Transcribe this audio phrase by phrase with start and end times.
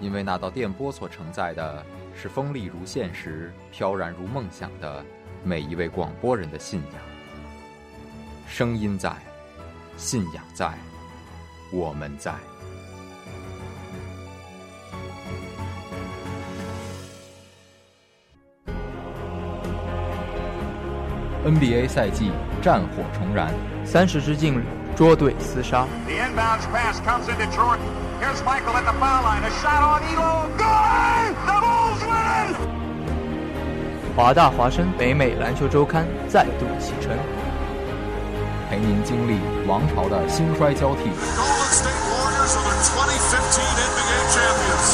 [0.00, 5.04] 因为那道电波所承载的是锋利如现实、飘然如梦想的
[5.42, 7.00] 每一位广播人的信仰。
[8.48, 9.12] 声音在，
[9.96, 10.72] 信仰在，
[11.72, 12.34] 我们在。
[21.44, 24.64] NBA 赛季战火重燃，三十支劲旅
[24.96, 25.86] 捉对厮杀。
[26.06, 26.14] The
[28.20, 29.44] Here's Michael at the foul line.
[29.44, 30.48] A shot on Elo.
[30.56, 31.36] Good!
[31.46, 32.56] The Bulls win!
[34.16, 37.16] 华大华生北美篮球周刊再度启程，
[38.70, 44.88] 陪您经历王朝的兴衰交替，Golden State Warriors are the 2015 NBA champions.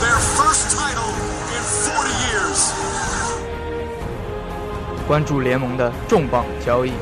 [0.00, 1.10] Their first title
[1.50, 2.60] in 40 years.
[5.08, 6.92] 关注联盟的重磅交易。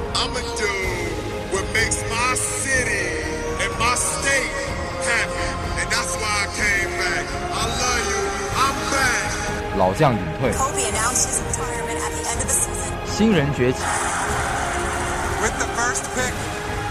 [9.76, 12.92] 老将隐退，Kobe announced his retirement at the end of the season.
[13.06, 13.78] 新人崛起
[15.42, 16.32] ，With the first pick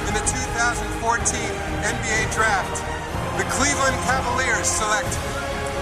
[0.08, 1.36] in the 2014
[1.82, 2.84] NBA Draft,
[3.38, 5.18] the Cleveland Cavaliers select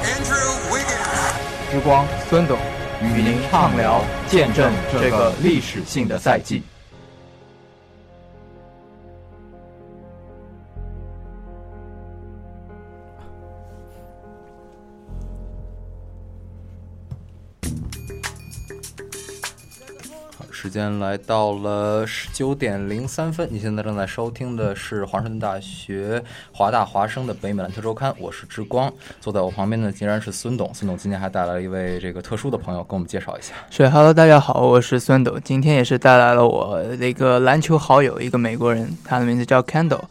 [0.03, 1.71] Andrew Wiggins.
[1.71, 2.57] 之光孙董
[3.01, 6.62] 与您畅聊，见证这个历史性的赛季。
[20.73, 28.91] 间来到了十九点零三分，你现在正在收听的是华盛顿大学华大华生的北美篮球周刊，我是之光，
[29.21, 33.53] 坐在我旁边的竟然是孙董，孙董今天还带来了一位这个特殊的朋友，跟我们介绍一下。
[33.69, 40.01] 是，Hello，大家好，我是孙董，今天也是带来了我的一个篮球好友，一个美国人，他的名字叫 Candle。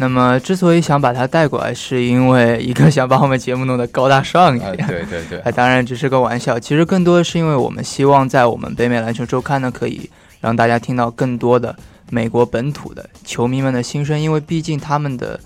[0.00, 4.86] 那么，之所以想把他带过来，是因为一个想把我们节目弄得高大上一哎，点。
[4.86, 6.56] 对对对哎，，当然只是个玩笑。
[6.56, 10.08] 其实更多的是因为我们希望在我们北美篮球周刊呢，可以
[10.40, 11.74] 让大家听到更多的
[12.10, 15.40] 美国本土的球迷们的心声，因为毕竟他们的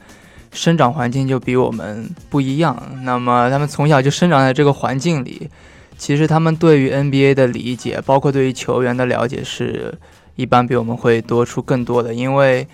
[0.53, 2.77] 生长环境就比我们不一样。
[3.05, 5.49] 那么他们从小就生长在这个环境里，
[5.97, 9.99] 其实他们对于 NBA 的理解，包括对于球员的了解，是
[10.37, 12.69] 一般比我们会多出更多的，因为。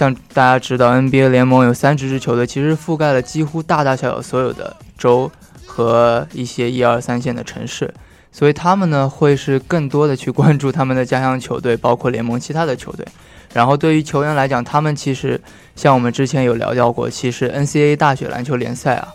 [0.00, 5.30] 像大家知道，NBA 联盟有三十支球队，其实覆盖了几乎大大小小所有的州
[5.66, 7.92] 和一些一二三线的城市，
[8.32, 13.06] 所以他们呢会是更多的去关注他们的家乡球队，包括联盟其他的球队。
[13.52, 15.38] 然后对于球员来讲，他们其实
[15.76, 19.08] 像我们之前有聊到过，其实 NCAA 大学篮球联赛啊，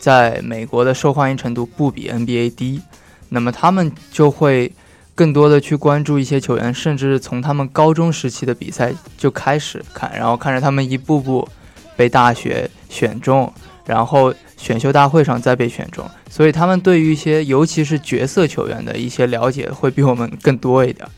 [0.00, 2.82] 在美国的受欢迎程度不比 NBA 低，
[3.28, 4.72] 那么他们就会
[5.16, 11.48] 更多的去关注一些球员，甚至从他们高中时期的比赛就开始看，然后看着他们一步步
[11.96, 13.52] 被大学选中，
[13.86, 21.08] 然后选秀大会上再被选中，所以他们对于一些尤其是角色球员的一些了解会比我们更多一点。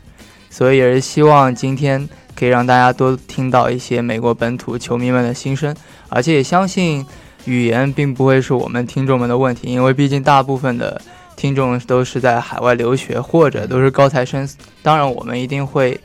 [0.49, 5.75] 所以也是希望今天可以让大家多听到一些美国本土球迷们的心声，
[6.07, 7.05] 而且也相信
[7.45, 10.99] 语言并不会是我们听众们的问题，因为毕竟大部分的
[11.39, 14.45] 听众都是在海外留学或者都是高材生。
[14.83, 15.97] 当然，我们一定会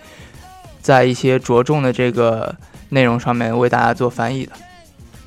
[0.80, 2.54] 在一些着重的这个
[2.90, 4.52] 内容上面为大家做翻译的。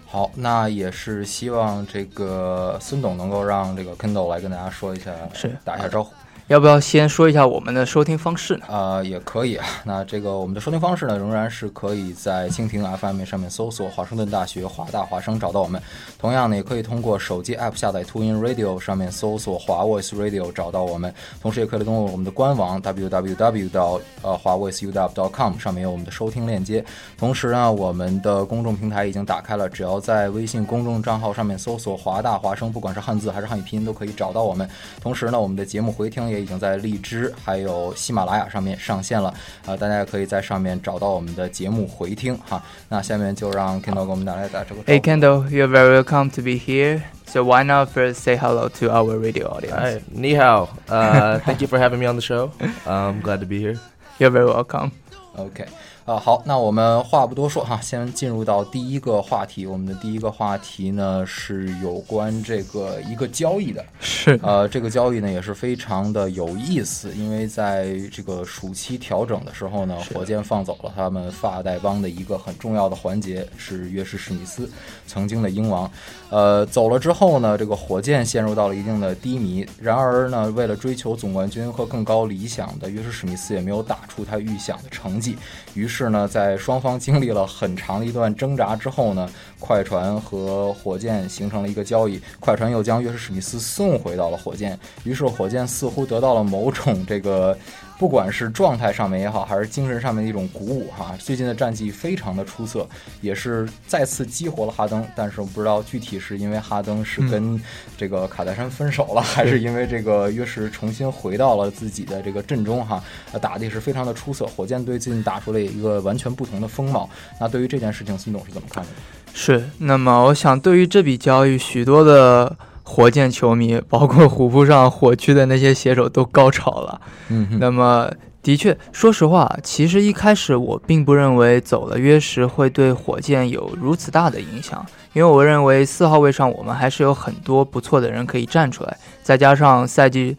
[0.06, 6.14] 好，那也是希望这个孙董能够让这个 Kindle 来跟大家说一下，是打一下招呼。
[6.48, 8.66] 要不要先说一下我们的收听方式呢？
[8.70, 9.66] 呃，也可以啊。
[9.84, 15.82] 那这个我们的收听方式呢，仍然是可以在蜻蜓 FM 上面搜索华盛顿大学华大华声找到我们。
[16.18, 21.14] 同样呢，也可以通过手机 App 下载 t w i n Radio 上面搜索华为 S Radio 找到我们。
[21.42, 26.82] 同时，也可以登录我们的官网 www 到呃华 voiceuw.com 上面有我们的收听链接。
[27.18, 34.66] 同时呢，我们的公众平台已经打开了，只要在微信公众账号上面搜索华大华声，不管是汉字还是汉语拼音都可以找到我们。
[35.02, 39.33] 同时呢，我们的节目回听也已经在荔枝还有喜马拉雅上面上线了，
[39.67, 42.63] 呃，大家也可以在上面找到我们的节目回听哈。
[42.89, 44.83] 那下面就让 Kendall 给我们带来打这个。
[44.83, 47.03] Hey Kendall, you're very welcome to be here.
[47.27, 49.73] So why not first say hello to our radio audience?
[49.73, 50.69] Hi, ni hao.
[50.87, 52.51] Uh, thank you for having me on the show.
[52.85, 53.81] I'm glad to be here.
[54.19, 54.93] You're very welcome.
[55.39, 55.65] OK，
[56.08, 59.68] 啊、好，那我们话不多说哈，先进入到第一个话题。
[59.68, 74.70] 我们的第一个话题呢是有关这个一个交易的，是呃，这个交易呢也是非常的有意思，因为在这个暑期调整的时候呢，火箭放走了他们发带帮的一个很重要的环节，是约什史密斯，
[75.08, 75.92] 曾经的鹰王。
[76.30, 79.68] 呃，走了之后呢，这个火箭陷入到了一定的低迷。
[79.78, 85.38] 然而呢，为了追求总冠军和更高理想的约什史密斯也没有打出他预想的成绩。
[85.74, 89.28] 于是是呢，在双方经历了很长的一段挣扎之后呢，
[89.60, 94.78] 快船和火箭形成了一个交易，快船又将约什史密斯送回到了火箭。
[95.04, 97.58] 于是火箭似乎得到了某种这个。
[97.98, 102.88] 不管是状态上面也好，还是精神上面的一种鼓舞哈，最近的战绩非常的出色，
[103.22, 105.04] 也是再次激活了哈登。
[105.16, 107.60] 但是我不知道具体是因为哈登是跟
[107.98, 114.46] 这个卡戴珊分手了，还是因为这个约什重新回到了自己的这个阵中哈，呃打的也是非常的出色。
[114.46, 117.10] 火箭队最近打出了一个完全不同的风貌。
[117.40, 118.90] 那对于这件事情，孙总是怎么看的？
[119.34, 122.56] 是，那么我想对于这笔交易，许多的
[122.90, 127.02] 火箭球迷，包括虎扑上火区的那些写手都高潮了。
[127.28, 128.10] 嗯，那么，
[128.42, 140.38] 的确，说实话，其实一开始我并不认为走了约什会对火箭有如此大的影响，因为我认为四号位上我们还是有很多不错的人可以站出来，再加上赛季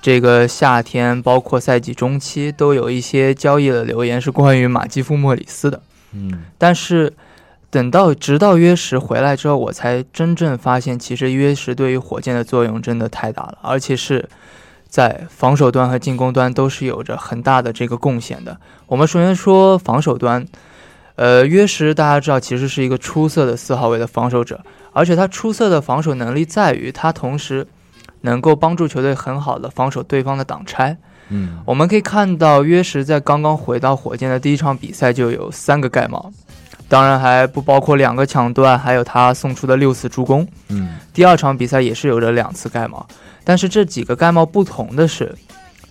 [0.00, 5.82] 这个夏天，包括赛季中期都有一些交易的留言是关于马基夫莫里斯的。
[6.12, 7.12] 嗯但是
[7.70, 14.28] 等到直到约什回来之后，我才真正发现，其实约什对于火箭的作用真的太大了，而且是
[14.88, 18.56] 在防守端和进攻端都是有着很大的这个贡献的。
[18.88, 20.44] 我们首先说防守端，
[21.14, 24.60] 呃，约什大家知道其实是一个出色的四号位的防守者，
[24.92, 27.64] 而且他出色的防守能力在于他同时
[28.22, 30.96] 能够帮助球队很好的防守对方的挡拆。
[31.28, 36.32] 嗯我们可以看到，约什在刚刚回到火箭的第一场比赛就有三个盖帽，
[36.90, 40.44] 当然还不包括两个抢断，还有他送出的六次助攻。
[40.70, 43.06] 嗯第二场比赛也是有着两次盖帽，
[43.44, 45.32] 但是这几个盖帽不同的是，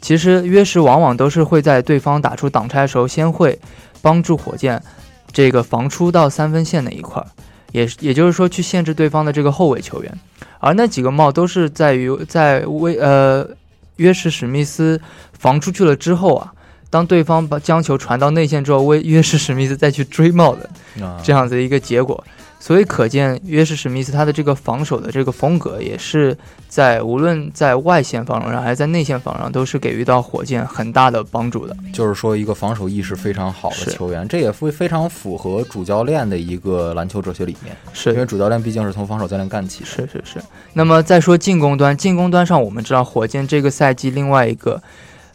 [0.01, 3.57] 其实约什往往都是会在对方打出挡拆的时候，先会
[4.01, 4.83] 帮助火箭
[5.31, 7.27] 这个防出到三分线那一块儿，
[7.71, 10.19] 也也就是说去限制对方的这个后卫球员，
[10.59, 13.47] 而那几个帽都是在于在威呃
[13.95, 14.99] 约什史密斯
[15.31, 16.53] 防出去了之后啊。
[16.89, 20.69] 当对方把将球传到内线之后，威约什史密斯再去追帽的
[21.05, 22.23] 啊，这样子的一个结果，
[22.59, 26.35] 所以可见约什史密斯他的这个防守的这个风格，也是
[26.67, 31.77] 在无论在外线防守上还是在内线防守上，都是给予到火箭很大的帮助的。
[31.93, 39.85] 就是说一个防守意识非常好的球员，这也非非常符合主教练的一个篮球哲学理念，是因为主教练毕竟是从防守教练干起的。
[39.85, 40.41] 是是是。
[40.73, 44.81] 那么再说进攻端，进攻端上我们知道火箭这个赛季另外一个。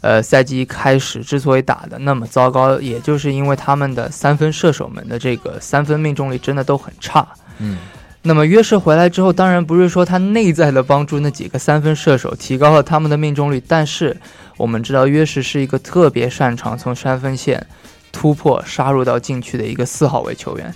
[0.05, 7.27] 呃，赛季一开始之所以打的那么糟糕，也就是因为他们的三分射手们的这个三分命中率真的都很差。
[7.57, 7.79] 嗯
[8.21, 14.15] 那么约什回来之后，当然不是说他内在的帮助那几个三分射手提高了他们的命中率，但是
[14.57, 17.65] 我们知道约什是一个特别擅长从三分线
[18.11, 20.71] 突破杀入到禁区的一个四号位球员，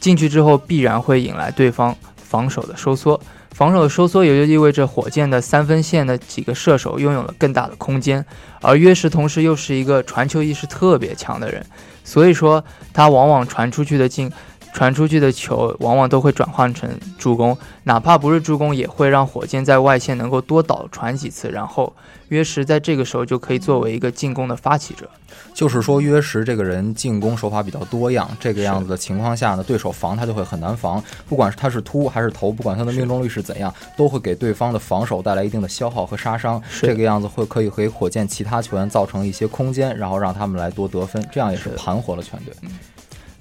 [0.00, 3.20] 进去之后必然会引来对方防守的收缩，
[3.54, 8.24] 防守的收缩也就意味着火箭的三分线的几个射手拥有了更大的空间，
[8.60, 11.64] 而约什同时又是一个传球意识特别强的人，
[12.02, 14.30] 所以说他往往传出去的进。
[14.72, 16.88] 传出去的球往往都会转换成
[17.18, 21.92] 助攻，哪怕不是助攻，也会让火箭在外线能够多倒传几次，然后
[22.28, 25.08] 约什在这个时候就可以作为一个进攻的发起者。
[25.54, 31.02] 就是说约什这个人进攻手法比较多样，这个样子的情况下呢，对手防他就会很难防。
[31.28, 36.60] 不管是他是突还是投，不管他的命中率是怎样，都会给对方的防守带来一定的消耗和杀伤。
[36.80, 42.54] 这个样子会可以给火箭其他球员造成一些空间，然后让他们来多得分，这样也是盘活了全队。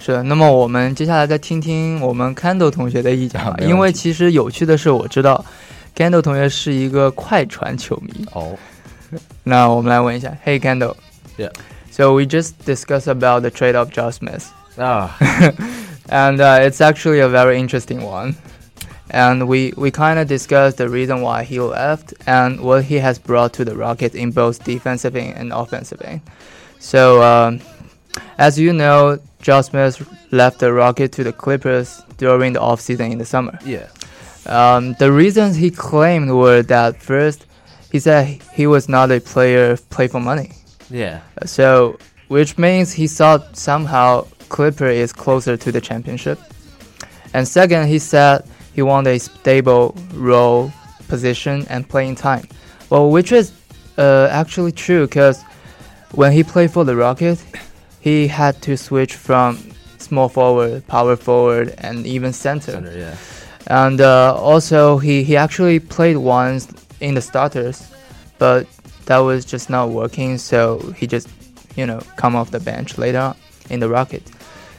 [0.01, 5.45] 是的，那么我们接下来再听听我们 Candle 同学的意见吧啊，没问题因为其实有趣的是，我知道
[5.97, 8.27] Candle 同学是一个快船球迷。
[8.33, 8.57] 哦，
[9.43, 10.95] 那我们来问一下，Hey Kendall。
[11.37, 11.51] Yeah.
[11.91, 14.45] So we just discussed about the trade of Josh Smith.
[14.79, 15.17] Ah,
[16.09, 18.35] and uh, it's actually a very interesting one.
[19.09, 23.19] And we, we kind of discussed the reason why he left and what he has
[23.19, 26.23] brought to the Rockets in both defensive end and offensive end.
[26.81, 27.61] So, um,
[28.38, 33.18] as you know, Josh Smith left the Rockets to the Clippers during the offseason in
[33.18, 33.58] the summer.
[33.66, 33.88] yeah.
[34.48, 37.46] Um, the reasons he claimed were that first,
[37.92, 40.52] he said he was not a player play for money.
[40.90, 41.22] Yeah.
[41.46, 46.40] So, which means he thought somehow Clipper is closer to the championship.
[47.34, 50.72] And second, he said he wanted a stable role,
[51.08, 52.48] position, and playing time.
[52.90, 53.54] Well, which is
[53.98, 55.44] uh, actually true because
[56.14, 57.46] when he played for the Rockets,
[58.02, 59.58] he had to switch from
[59.98, 62.72] small forward, power forward, and even center.
[62.72, 63.16] Center, yeah.
[63.68, 66.68] And uh, also, he, he actually played once
[67.00, 67.92] in the starters,
[68.40, 68.68] but
[69.06, 70.38] that was just not working.
[70.40, 71.30] So he just,
[71.76, 73.36] you know, come off the bench later
[73.70, 74.32] in the Rockets.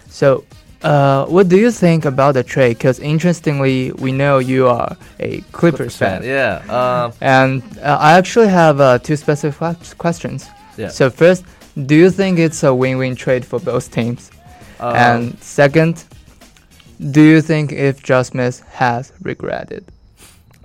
[0.09, 0.45] So,
[0.83, 2.77] uh, what do you think about the trade?
[2.77, 6.25] Because interestingly, we know you are a Clippers, fan.
[6.25, 6.61] Yeah.
[6.69, 10.49] Um, And uh, I actually have uh, two specific questions.
[10.77, 10.89] Yeah.
[10.89, 11.45] So first,
[11.87, 14.31] do you think it's a win-win trade for both teams?
[14.81, 16.05] um, and second,
[17.11, 19.85] do you think if Josh Smith has regretted?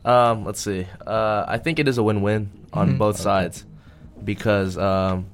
[0.06, 0.88] Um, let's see.
[1.06, 2.98] Uh, I think it is a win-win on Mhm.
[2.98, 3.64] both sides
[4.24, 5.26] because um,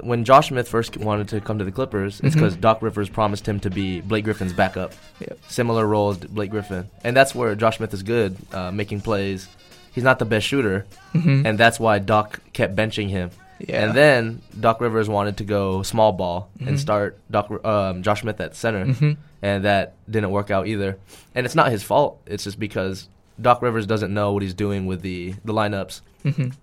[0.00, 3.46] when Josh Smith first wanted to come to the Clippers, it's because Doc Rivers promised
[3.46, 5.38] him to be Blake Griffin's backup, Yep.
[5.48, 9.48] similar role as Blake Griffin, and that's where Josh Smith is good, uh, making plays.
[9.92, 11.44] He's not the best shooter, Mhm.
[11.46, 13.30] and that's why Doc kept benching him.
[13.68, 13.84] Yeah.
[13.84, 16.66] And then Doc Rivers wanted to go small ball Mhm.
[16.68, 19.16] and start Doc um, Josh Smith at center, Mhm.
[19.42, 20.98] and that didn't work out either.
[21.34, 22.20] And it's not his fault.
[22.26, 23.08] It's just because
[23.40, 26.00] Doc Rivers doesn't know what he's doing with the the lineups.
[26.24, 26.54] Mhm.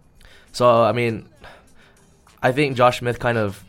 [0.51, 1.25] So I mean,
[2.41, 3.63] I think Josh Smith kind of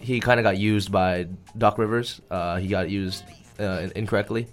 [0.00, 2.20] he kind of got used by Doc Rivers.
[2.30, 3.24] Uh, he got used
[3.58, 4.46] uh, incorrectly.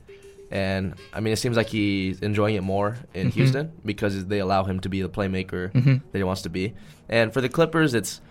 [0.51, 3.33] And I mean, it seems like he's enjoying it more in Mhm.
[3.33, 6.01] Houston because they allow him to be the playmaker Mhm.
[6.11, 6.73] that he wants to be.
[7.09, 8.21] And for the Clippers, it's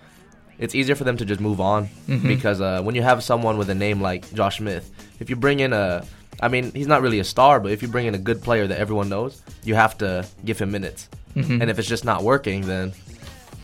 [0.57, 2.29] it's easier for them to just move on Mhm.
[2.29, 5.59] because uh, when you have someone with a name like Josh Smith, if you bring
[5.59, 6.05] in a,
[6.41, 8.65] I mean, he's not really a star, but if you bring in a good player
[8.69, 11.09] that everyone knows, you have to give him minutes.
[11.35, 11.61] Mhm.
[11.61, 12.93] And if it's just not working, then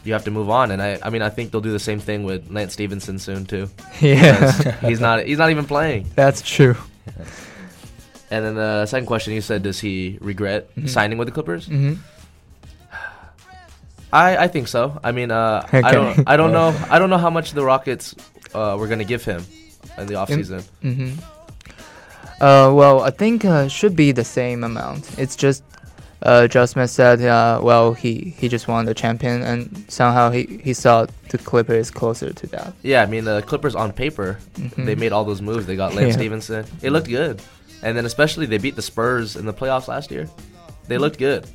[0.02, 0.72] you have to move on.
[0.72, 3.46] And I, I mean, I think they'll do the same thing with Lance Stevenson soon
[3.46, 3.70] too.
[4.00, 4.50] Yeah.
[4.80, 6.06] He's not he's not even playing.
[6.16, 6.74] That's true.
[8.30, 10.88] And then the second question, you said, does he regret Mhm.
[10.88, 11.66] signing with the Clippers?
[11.68, 11.98] Mhm.
[14.12, 14.98] I, I think so.
[15.04, 18.14] I mean, uh, I don't I don't know I don't know how much the Rockets
[18.54, 19.44] uh, were gonna give him
[19.98, 20.62] in the offseason.
[20.82, 21.12] hmm
[22.40, 25.18] Uh, well, I think uh, should be the same amount.
[25.18, 25.62] It's just
[26.22, 30.60] uh, Josh Smith said, uh, well, he, he just won the champion, and somehow he,
[30.64, 32.72] he thought the Clippers closer to that.
[32.82, 34.84] Yeah, I mean the Clippers on paper, Mhm.
[34.86, 35.66] they made all those moves.
[35.66, 36.16] They got Lance Yeah.
[36.16, 36.64] Stevenson.
[36.82, 37.40] It looked good,
[37.82, 40.28] and then especially they beat the Spurs in the playoffs last year.
[40.88, 41.46] They looked good,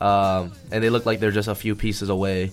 [0.00, 2.52] um, and they looked like they're just a few pieces away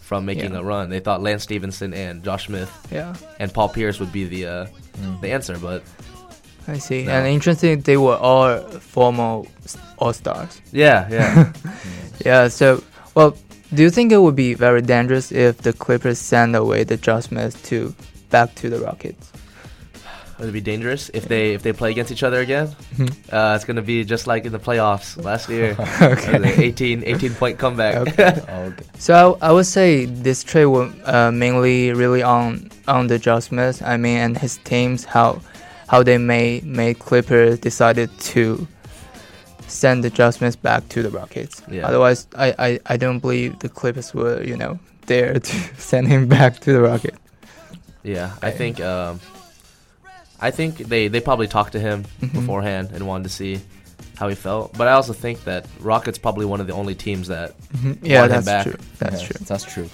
[0.00, 0.60] from making Yeah.
[0.60, 0.88] a run.
[0.90, 3.14] They thought Lance Stevenson and Josh Smith Yeah.
[3.40, 4.66] and Paul Pierce would be the uh,
[5.20, 5.82] the answer, but
[6.68, 7.04] I see.
[7.04, 7.12] No.
[7.12, 9.42] And interesting, they were all former
[9.98, 10.60] All Stars.
[10.72, 11.52] yeah, yeah.
[12.24, 12.48] Yeah.
[12.48, 12.82] So,
[13.14, 13.36] well,
[13.74, 17.24] do you think it would be very dangerous if the Clippers send away the Josh
[17.24, 17.94] Smith to
[18.30, 19.30] back to the Rockets?
[20.38, 22.68] Would it be dangerous if they if they play against each other again?
[22.96, 23.08] Mhm.
[23.32, 25.74] Uh, it's gonna be just like in the playoffs last year.
[26.02, 26.34] Okay.
[26.36, 27.94] It was an 18, 18 point comeback.
[28.18, 28.74] Okay.
[28.98, 33.44] So I, I would say this trade will uh, mainly really on on the Josh
[33.44, 33.80] Smith.
[33.82, 35.40] I mean, and his teams how
[35.88, 38.66] how they made made Clippers decided to
[39.68, 41.62] send the Josh Smith back to the Rockets.
[41.70, 41.86] Yeah.
[41.88, 46.28] Otherwise, I, I, I don't believe the Clippers were you know there to send him
[46.28, 47.18] back to the Rockets.
[48.02, 49.18] Yeah, I think um,
[50.39, 52.33] I think they, they probably talked to him Mhm.
[52.33, 53.59] beforehand and wanted to see
[54.17, 54.71] how he felt.
[54.77, 57.97] But I also think that Rockets probably one of the only teams that Mhm.
[58.01, 58.63] Yeah, want him that's back.
[58.63, 58.77] true.
[58.99, 59.39] That's true.
[59.45, 59.87] That's true.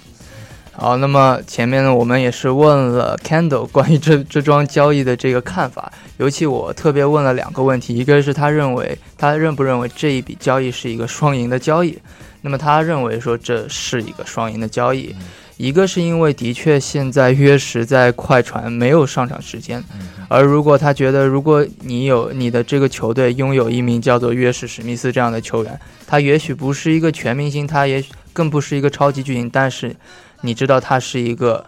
[0.80, 11.98] 好，那么前面呢，我们也是问了 Candle 关于这这桩交易的这个看法，尤其我特别问了两个问题，一个是他认为他认不认为这一笔交易是一个双赢的交易，
[12.42, 15.16] 那么他认为说这是一个双赢的交易，
[15.63, 19.81] 一个是因为的确现在约什在快船没有上场时间，
[20.27, 29.95] 而如果他觉得如果你有你的这个球队拥有一名叫做约什史密斯这样的球员，他也许不是一个全明星，他也许更不是一个超级巨星，但是
[30.41, 31.65] 你知道他是一个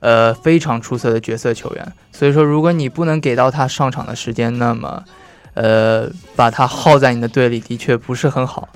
[0.00, 5.04] 呃非常出色的角色球员，所以说如果你不能给到他上场的时间，那么
[5.52, 8.70] 呃把他耗在你的队里的确不是很好。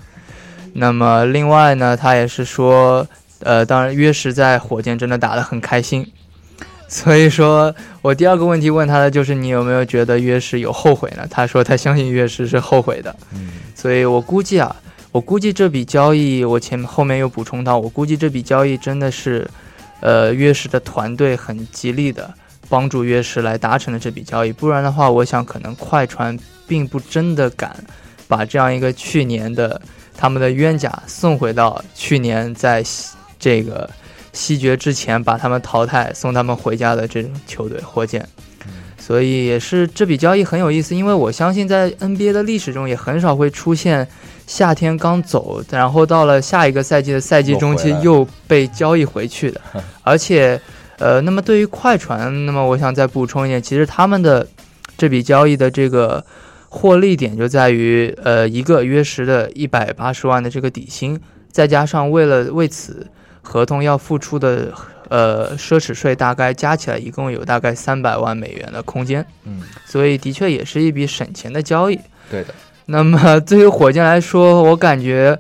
[0.75, 3.07] 那么另外呢，他也是说
[3.41, 6.07] 呃，当然约什在火箭真的打得很开心，
[6.89, 11.27] 所以说我第二个问题问他的就是你有没有觉得约什有后悔呢？
[11.31, 14.75] 他说他相信约什是后悔的，嗯，所以我估计啊，
[15.13, 19.49] 我估计这笔交易我前后面又补充到，我估计这笔交易真的是，
[20.01, 22.33] 呃，约什的团队很极力的
[22.69, 27.75] 帮助约什来达成了这笔交易，不然的话，我想可能快船并不真的敢
[28.29, 29.81] 把这样一个去年的
[30.17, 33.91] 他们的冤家送回到去年在西这个
[34.33, 38.25] 西决之前把他们淘汰送他们回家的这种球队火箭。
[38.99, 44.07] 所以也是这笔交易很有意思，因为我相信在 NBA 的历史中也很少会出现
[44.47, 49.61] 夏天刚走，然后到了下一个赛季的赛季中期又被交易回去的。
[50.05, 50.61] 而且，
[50.99, 54.47] 呃，那么对于快船，那么我想再补充一点，其实他们的
[54.97, 56.25] 这笔交易的这个
[56.69, 61.19] 获利点就在于，呃，一个约什的一百八十万的这个底薪，
[61.51, 63.09] 再加上为了为此
[63.43, 64.73] 合同要付出的
[65.09, 71.99] 呃奢侈税，大概加起来一共有大概三百万美元的空间，嗯，所以的确也是一笔省钱的交易。
[72.31, 72.55] 对的，
[72.87, 75.39] 那么对于火箭来说，我感觉，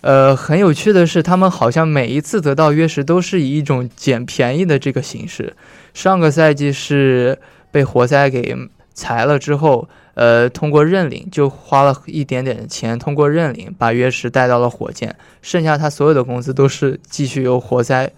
[0.00, 5.54] 呃，很有趣的是，他们好像每一次得到约什都是以一种捡便宜的这个形式。
[5.94, 7.38] 上个赛季是
[7.70, 8.56] 被活塞给
[8.92, 18.10] 裁了之后，呃，通过认领就花了一点点钱，通过认领把约什带到了火箭，剩下他所有的工资都是继续由活塞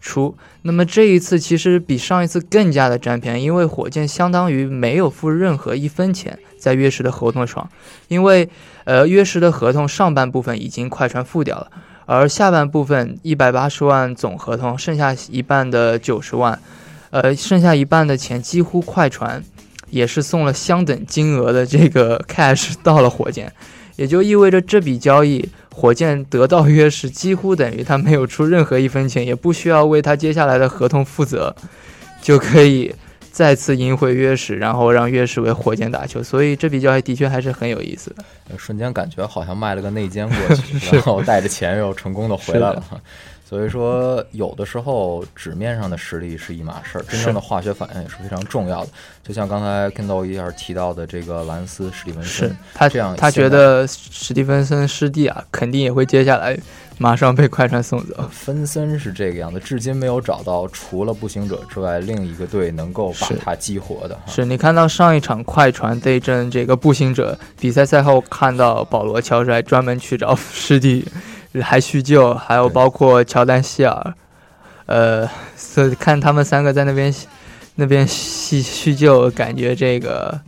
[0.00, 0.34] 出。
[0.62, 7.68] 那么这一次其实比上一次更加的占便宜，因为火箭相当于没有付任何一分钱在约什的合同上，
[8.08, 8.48] 因为
[8.84, 11.70] 呃约什的合同上半部分已经快船付掉了，
[12.06, 16.58] 而下半部分一百八十万总合同，剩下一半的九十万，
[17.10, 19.44] 呃剩下一半的钱几乎快船
[19.94, 23.52] 也是送了相等金额的这个 cash 到了火箭，
[23.94, 25.48] 也就意味着这笔交易。
[25.72, 31.54] 火箭得到约什，几乎等于他没有出任何一分钱，也不需要为他接下来的合同负责，
[32.22, 32.94] 就可以
[33.32, 36.22] 再次赢回约什，然后让约什为火箭打球。
[36.22, 38.24] 所以这笔交易的确还是很有意思的。
[38.50, 42.82] 呃瞬间感觉好像卖了个内奸过去， 然后带着钱又成功的回来了。
[43.46, 48.90] 所以说，有的时候纸面上的实力是一码事儿，真正的化学反应也是非常重要的。
[49.22, 56.58] 就像刚才 Kendall 一下提到的这个兰斯史蒂文森，是他这样他觉得史蒂芬森师弟啊，肯定也会接下来
[56.98, 58.28] 马上被快船送走。
[58.32, 64.14] 芬森是这个样子，至今没有找到除了步行者之外另一个队能够把他激活的。
[64.14, 71.06] 哈是你看到上一场快船对阵这个步行者比赛赛后，看到保罗乔治还专门去找 师弟，
[71.62, 74.14] 还叙旧，还有包括乔丹希尔，
[74.86, 77.14] 呃，所以看他们三个在那边
[77.74, 80.40] 那边叙叙旧，感觉这个。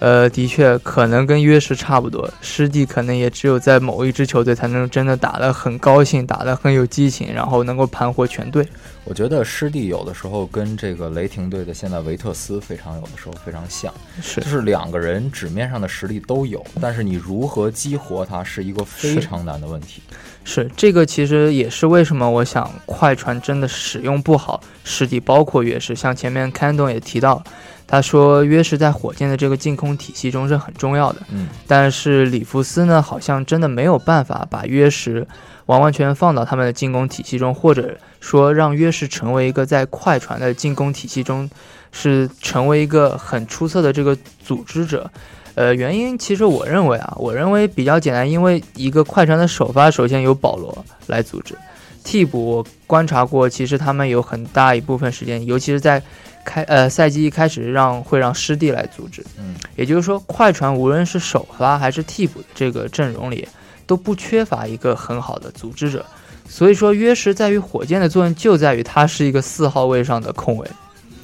[0.00, 2.30] 呃，的确，可能跟约什差不多。
[2.40, 8.66] 师弟可能也只有在某一支球队才能真的打得很高兴，打得很有激情，然后能够盘活全队。
[9.04, 20.02] 我觉得师弟有的时候跟这个雷霆队的现在维特斯非常有的时候非常像，是就是两个人纸面上的实力都有，但是你如何激活他是一个非常难的问题。
[20.44, 25.94] 是这个，其实也是为什么我想快船真的使用不好师弟，包括约什。
[25.96, 27.42] 像前面 Candon 也提到，
[27.88, 31.22] 他说约什在火箭的这个进攻体系中是很重要的。
[31.30, 35.26] 嗯，但是里弗斯呢，好像真的没有办法把约什
[35.66, 41.48] 完完全全放到他们的进攻体系中，或者说让约什成为一个在快船的进攻体系中
[41.90, 45.10] 是成为一个很出色的这个组织者。
[45.54, 51.56] 呃，原因其实我认为啊，我认为比较简单，因为一个快船的首发首先由保罗来组织，
[52.04, 56.00] 替补我观察过，其实他们有很大一部分时间，尤其是在
[56.48, 63.46] 开呃赛季一开始让会让师弟来组织，嗯，也就是说，快船无论是首发还是替补的这个阵容里，
[63.86, 66.02] 都不缺乏一个很好的组织者。
[66.48, 70.66] 所以说，约什在于火箭的作用就在于他是一个四号位上的控卫，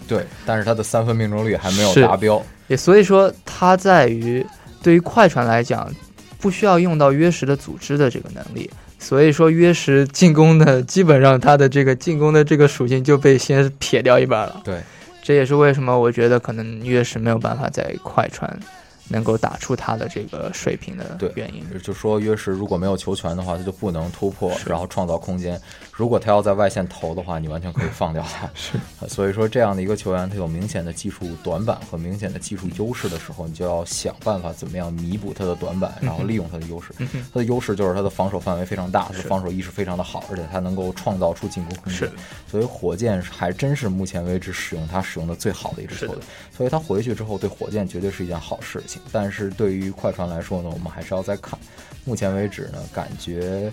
[0.06, 2.40] 对，但是他的三分命中率还没有达标。
[2.66, 4.44] 也所以说他在于
[4.82, 5.90] 对于快船来讲，
[6.38, 8.70] 不需要用到约什的组织的这个能力。
[8.98, 14.62] 所以说，约什进攻的基本上他的这个进攻的这个属性就被先撇掉一半了。
[14.64, 14.80] 对，
[15.24, 18.60] 这也是为什么我觉得可能约什没有办法在快船
[19.08, 21.64] 能够打出他的这个水平的对原因。
[21.80, 25.60] 就说约什如果没有球权的话，他就不能突破，然后创造空间。
[25.92, 28.50] 如果他要在外线投的话，你完全可以放掉他。
[28.54, 36.92] 是， 所以说这样的一个球员，他有明显的技术短板和明显的技术优势的时候，你就要想办法怎么样弥补他的短板，然后利用他的优势。
[36.98, 42.10] 嗯他的优势就是他的防守范围非常大，他的防守意识非常的好，而且他能够创造出进攻空间是。
[42.50, 46.18] 所以火箭还真是目前为止使用他使用的最好的一支球队。
[46.56, 48.82] 所以他回去之后对火箭绝对是一件好事。
[48.94, 49.02] 情。
[49.12, 51.58] 但是对于快船来说呢，我们还是要再看。
[52.04, 53.72] 目前为止呢，感觉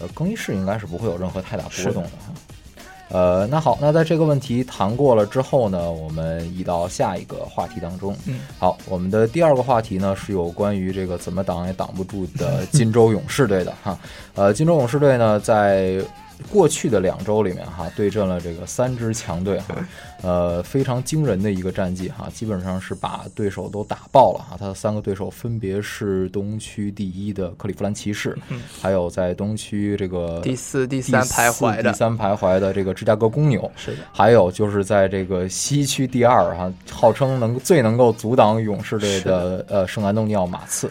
[0.00, 2.34] 呃更衣室应该是不会有任何太大波动的哈。
[3.10, 8.16] 呃，那好，那在这个问题谈过了之后呢，我们移到下一个话题当中。
[8.26, 13.98] 嗯，好，我们的第二个话题呢是有关于这个怎么挡也挡不住的 金州勇士队的哈。
[14.34, 16.02] 呃，金州勇士队呢在。
[16.50, 19.76] 过去的两周里面哈，对阵了这个三支强队哈，
[20.22, 24.56] 呃，非常惊人的一个战绩哈，基本上是把对手都打爆了哈。
[24.58, 28.38] 他的三个对手分别是东区第一的克利夫兰骑士，
[28.80, 40.90] 还有在东区这个第四、第三徘徊的第三徘徊的这个芝加哥公牛，是的，还有就是在这个西区第二哈，号称能最能够阻挡勇士队的呃圣安东尼奥马刺。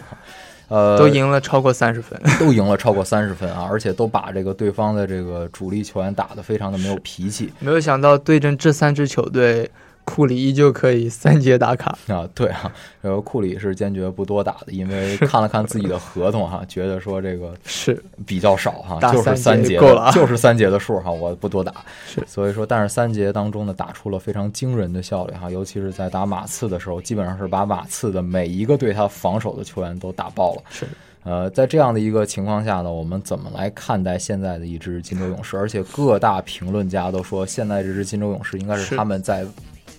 [0.71, 3.67] 呃，都赢了超过三十分， 都赢了超过三十分啊！
[3.69, 7.51] 而且都把这个对方的这个主力球员打得非常的没有脾气。
[7.60, 9.69] 没有想到对阵这三支球队。
[10.04, 21.74] 库里依旧可以三节打卡啊，对啊，然后库里是坚决不多打的，因为看了看自己的合同哈， 觉得说这个是比较少哈，就是三节够了， 就是三节的数哈，我不多打。
[22.06, 30.62] 是，所以说，但是三节当中呢，打出了非常惊人的效率哈，尤其是在打马刺的时候，基本上是把马刺的每一个对他防守的球员都打爆了。
[30.70, 30.86] 是，
[31.24, 35.56] 呃，在这样的一个情况下呢，我们怎么来看待现在的一支金州勇士？
[35.56, 39.46] 而且各大评论家都说，现在这支金州勇士应该是他们在。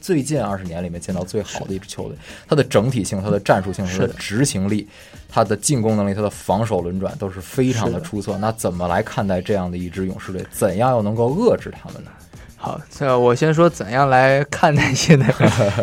[0.02, 2.16] 最近二十年里面见到最好的一支球队，
[2.48, 4.86] 它的整体性、它的战术性、它的执行力、
[5.28, 8.36] 它的进攻能力、它的防守轮转都是非常的出色。
[8.38, 10.44] 那怎么来看待这样的一支勇士队？
[10.50, 12.10] 怎样又能够遏制他们呢？
[12.56, 15.32] 好，这我先说怎样来看待现在。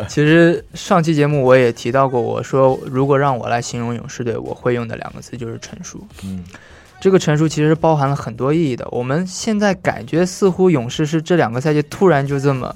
[0.09, 6.05] 其实上期节目我也提到过，我说如果让我来形容勇士队，我会用的两个词就是成熟。
[6.25, 6.43] 嗯，
[6.99, 8.85] 这个成熟其实包含了很多意义的。
[8.91, 12.75] 我们现在感觉似乎勇士是这两个赛季突然就这么。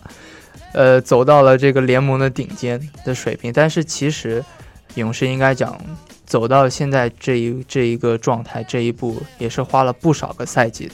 [0.74, 4.44] 呃，走到了这个联盟的顶尖的水平，但是其实
[4.96, 5.80] 勇士应该讲
[6.26, 10.94] 走到现在这一这一个状态这一步，也是花了不少个赛季的。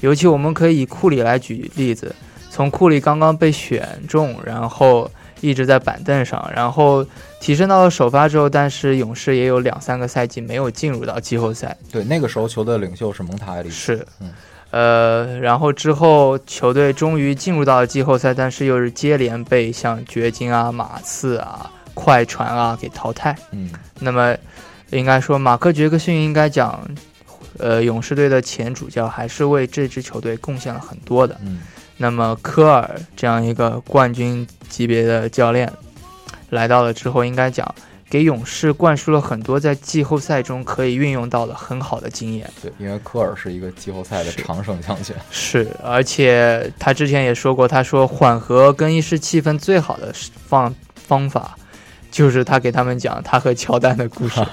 [0.00, 2.14] 尤其我们可以以库里来举例子，
[2.50, 5.10] 从库里刚刚被选中，然后
[5.42, 7.04] 一直在板凳上，然后
[7.40, 11.76] 提升到了首发之后，但是勇士也有两三个赛季没有进入到季后赛。
[11.92, 14.30] 对，那个时候球队领袖是蒙塔埃里是，嗯。
[14.70, 23.36] 呃，然后之后球队终于进入到了季后赛，但是又是接连被像掘金啊、马刺啊、快船啊给淘汰。
[23.50, 24.36] 嗯，那么
[24.90, 26.80] 应该说马克·杰克逊应该讲，
[27.58, 31.36] 呃，勇士队的前主教还是为这支球队贡献了很多的。
[31.42, 31.60] 嗯，
[31.96, 35.72] 那么科尔这样一个冠军级别的教练
[36.50, 37.74] 来到了之后，应该讲。
[38.10, 42.50] 给勇士灌输了很多在季后赛中可以运用到的很好的经验。
[42.60, 45.14] 对，因为科尔是一个季后赛的常胜将军。
[45.30, 50.12] 是，而且他之前也说过，他说缓和更衣室气氛最好的
[50.48, 51.56] 方方法，
[52.10, 54.40] 就是他给他们讲他和乔丹的故事。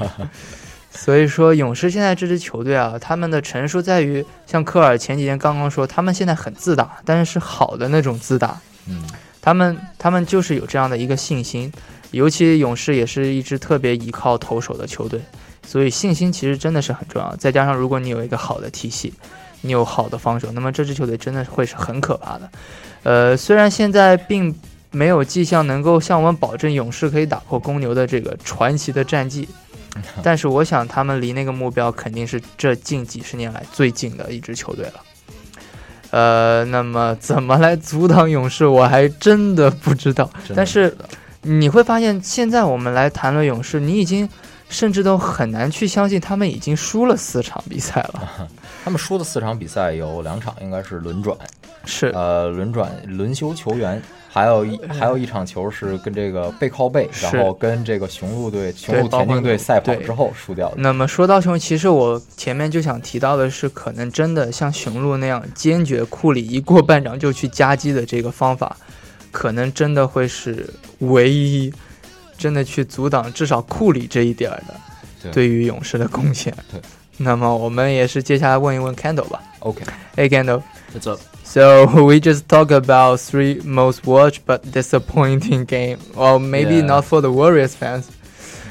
[0.89, 8.59] 所以说，勇士现在这支球队啊，他们的成熟在于，像科尔前几天刚刚说，他们现在很自大，但是是好的那种自大。
[8.87, 9.03] 嗯，
[9.47, 11.71] 他们他们就是有这样的一个信心。
[12.11, 15.21] 尤其勇士也是一支特别依靠投手的球队，
[15.65, 17.33] 所以信心其实真的是很重要。
[17.37, 19.13] 再加上如果你有一个好的体系，
[19.61, 22.51] 你有好的防守，那么这支球队真的会是很可怕的。
[23.03, 24.53] 呃，虽然现在并
[24.91, 29.47] 没有迹象能够向我们保证勇士可以打破公牛的这个传奇的战绩，
[30.23, 35.03] 但是我想他们离那个目标肯定是这近几十年来最近的一支球队了。
[36.17, 40.29] 呃，那么怎么来阻挡勇士，我还真的不知道。
[40.55, 40.95] 但是。
[41.43, 44.27] 你会发现，现在我们来谈论勇士，你已经
[44.67, 48.49] 甚至都很难去相信他们已经输了四场比赛了。
[48.83, 51.37] 他们输的四场比赛有两场应该是轮转，
[51.85, 54.01] 是呃轮转轮休球员，
[54.37, 60.75] 还有一 还有一场球是跟这个背靠背，然后跟这个雄鹿队雄鹿田径队赛跑之后输掉的。
[60.77, 68.77] 那么说到雄，其实我前面就想提到的是，可能真的像雄鹿那样坚决库里一过半场就去夹击的这个方法。
[69.29, 70.67] 可能真的会是
[70.99, 71.71] 唯一
[72.37, 76.51] 真的去阻挡至少库里这一点的对于勇士的贡献。
[76.71, 76.81] 对，
[77.17, 79.43] 那么我们也是接下来问一问 Candle 吧。
[79.59, 81.19] OK，Hey Candle，What's up?
[81.47, 85.99] So we just talk about three most watched but disappointing game.
[86.13, 88.11] Well, maybe not for the Warriors fans.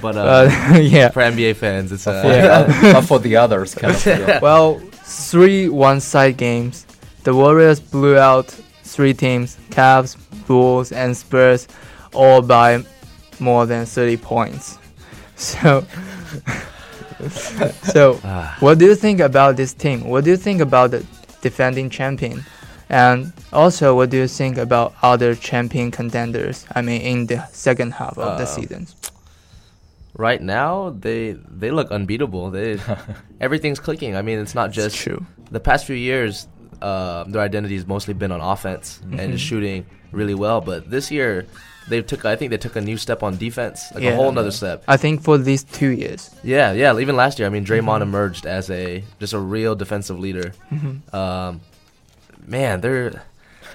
[0.02, 2.92] But uh, yeah, for NBA fans, it's uh, yeah.
[2.92, 4.40] but for the others, kind of, yeah.
[4.40, 6.86] well, three one-side games.
[7.24, 8.48] The Warriors blew out
[8.84, 11.66] three teams: Cavs, Bulls and Spurs
[12.12, 12.84] all by
[13.40, 14.78] more than 30 points.
[15.36, 15.84] So,
[17.82, 18.56] so ah.
[18.60, 20.04] what do you think about this team?
[20.04, 21.04] What do you think about the
[21.40, 22.44] defending champion?
[22.88, 26.64] And also, what do you think about other champion contenders?
[26.74, 28.86] I mean, in the second half of uh, the season.
[30.18, 32.50] right now they they look unbeatable.
[32.50, 32.78] They
[33.40, 34.16] everything's clicking.
[34.16, 35.24] I mean, it's not just true.
[35.50, 36.48] The past few years,
[36.80, 39.32] uh, their identity has mostly been on offense and Mhm.
[39.32, 40.60] just shooting really well.
[40.60, 41.46] But this year,
[41.88, 44.12] they took I think they took a new step on defense, like Yeah.
[44.12, 44.82] a whole nother step.
[44.88, 46.30] I think for these two years.
[46.42, 46.96] Yeah, yeah.
[46.98, 48.08] Even last year, I mean, Draymond Mhm.
[48.14, 50.52] emerged as a just a real defensive leader.
[50.72, 51.02] Mhm.
[51.14, 51.60] Um,
[52.46, 53.22] man, they're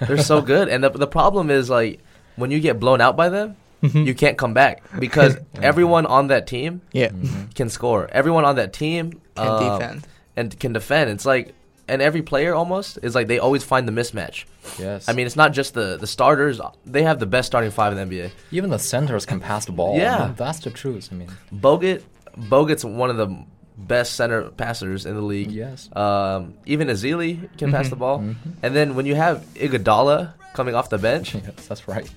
[0.06, 2.00] they're so good, and the the problem is like
[2.36, 4.06] when you get blown out by them, Mhm.
[4.06, 7.10] you can't come back because everyone on that team Yeah.
[7.54, 8.08] can score.
[8.12, 10.06] Everyone on that team Can um, defend.
[10.36, 11.10] and can defend.
[11.10, 11.54] It's like
[11.88, 14.44] and every player almost is like they always find the mismatch.
[14.78, 15.08] Yes.
[15.08, 17.98] I mean, it's not just the the starters; they have the best starting five in
[18.08, 18.30] the NBA.
[18.52, 19.98] Even the centers can pass the ball.
[19.98, 20.16] Yeah.
[20.16, 21.08] I mean, that's the truth.
[21.10, 22.02] I mean, Bogut,
[22.38, 23.36] Bogut's one of the
[23.86, 25.50] best center passers in the league.
[25.50, 25.88] Yes.
[25.96, 27.90] Um, even Azili can pass Mhm.
[27.90, 28.18] the ball.
[28.20, 28.34] Mhm.
[28.62, 32.08] And then when you have Iguodala coming off the bench, yes, that's right.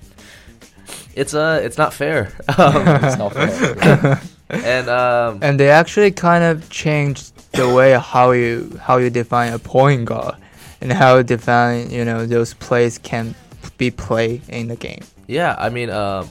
[1.14, 2.32] it's uh it's not fair.
[2.58, 4.20] Um, It's not fair.
[4.50, 9.52] and um, and they actually kind of changed the way how you how you define
[9.52, 10.36] a point guard
[10.80, 13.34] and how you define you know those plays can
[13.78, 15.02] be played in the game.
[15.26, 16.28] yeah, I mean, um,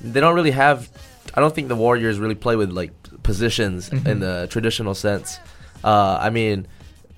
[0.00, 0.88] they don't really have.
[1.34, 2.90] I don't think the Warriors really play with like
[3.22, 4.06] positions Mhm.
[4.06, 5.38] in the traditional sense.
[5.84, 6.66] Uh, I mean,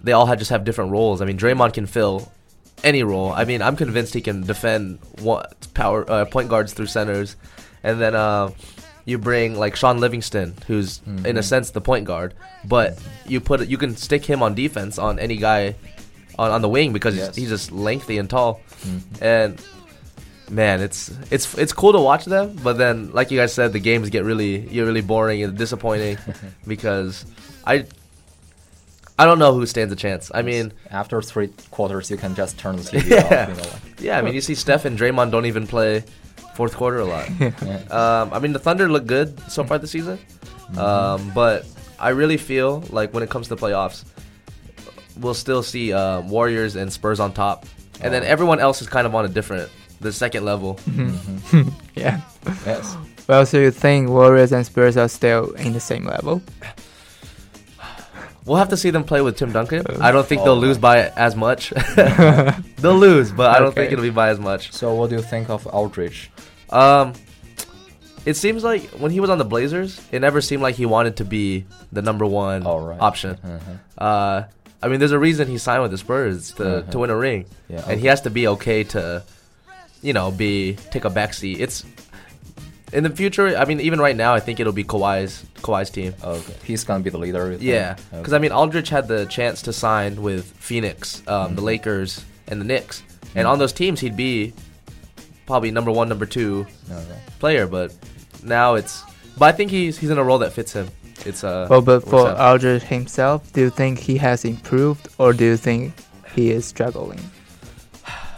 [0.02, 1.20] they all had just have different roles.
[1.20, 2.30] I mean, Draymond can fill
[2.84, 3.32] any role.
[3.32, 7.36] I mean, I'm convinced he can defend one, power uh, point guards through centers,
[7.84, 8.50] and then uh,
[9.04, 11.44] you bring like Sean Livingston, who's in a Mhm.
[11.44, 15.36] sense the point guard, but you put you can stick him on defense on any
[15.36, 15.74] guy
[16.38, 17.28] on, on the wing because Yes.
[17.36, 19.00] he's, he's just lengthy and tall, Mhm.
[19.20, 19.60] and
[20.50, 23.78] man, it's it's it's cool to watch them, but then like you guys said, the
[23.80, 26.18] games get really get really boring and disappointing
[26.66, 27.24] because
[27.66, 27.86] I
[29.18, 30.30] I don't know who stands a chance.
[30.34, 33.48] I mean, After three quarters, you can just turn the TV yeah, off.
[33.48, 34.18] You know, like, yeah.
[34.18, 36.02] I mean, you see Steph and Draymond don't even play
[36.54, 37.28] fourth quarter a lot.
[37.92, 40.18] um, I mean, the Thunder look good so far this season,
[40.76, 41.66] um, but
[42.00, 44.04] I really feel like when it comes to playoffs,
[45.20, 47.66] we'll still see uh, Warriors and Spurs on top,
[48.00, 48.26] and then Oh.
[48.26, 49.70] everyone else is kind of on a different,
[50.02, 50.78] the second level.
[51.94, 52.20] yeah.
[52.66, 52.96] yes.
[53.28, 56.42] Well, so you think Warriors and Spurs are still in the same level?
[58.44, 59.84] We'll have to see them play with Tim Duncan.
[60.00, 61.70] I don't think Oh, they'll lose by as much.
[61.96, 64.72] they'll lose, but I don't think it'll be by as much.
[64.72, 66.28] So, what do you think of Aldridge?
[66.70, 67.12] Um,
[68.26, 71.16] it seems like when he was on the Blazers, it never seemed like he wanted
[71.18, 73.00] to be the number one Oh, right.
[73.00, 73.36] option.
[73.44, 74.04] Uh-huh.
[74.04, 74.44] Uh,
[74.82, 76.90] I mean, there's a reason he signed with the Spurs to, Uh-huh.
[76.90, 79.22] to win a ring, Yeah, and he has to be okay to,
[80.02, 81.58] you know, be take a backseat.
[81.60, 81.84] It's
[82.92, 83.56] in the future.
[83.56, 86.14] I mean, even right now, I think it'll be Kawhi's Kawhi's team.
[86.22, 86.54] Okay.
[86.64, 87.44] He's gonna be the leader.
[87.52, 87.62] you think?
[87.70, 88.18] Yeah, Okay.
[88.18, 91.66] because I mean, Aldridge had the chance to sign with Phoenix, um, the Mhm.
[91.66, 93.02] Lakers, and the Knicks,
[93.34, 93.50] and Mhm.
[93.52, 94.52] on those teams, he'd be
[95.46, 97.06] probably number one, number two Alright.
[97.38, 97.66] player.
[97.66, 97.92] But
[98.42, 99.02] now it's,
[99.38, 100.88] but I think he's he's in a role that fits him.
[101.24, 101.66] It's uh.
[101.70, 102.40] Well, but for out.
[102.40, 105.94] Aldridge himself, do you think he has improved or do you think
[106.34, 107.20] he is struggling?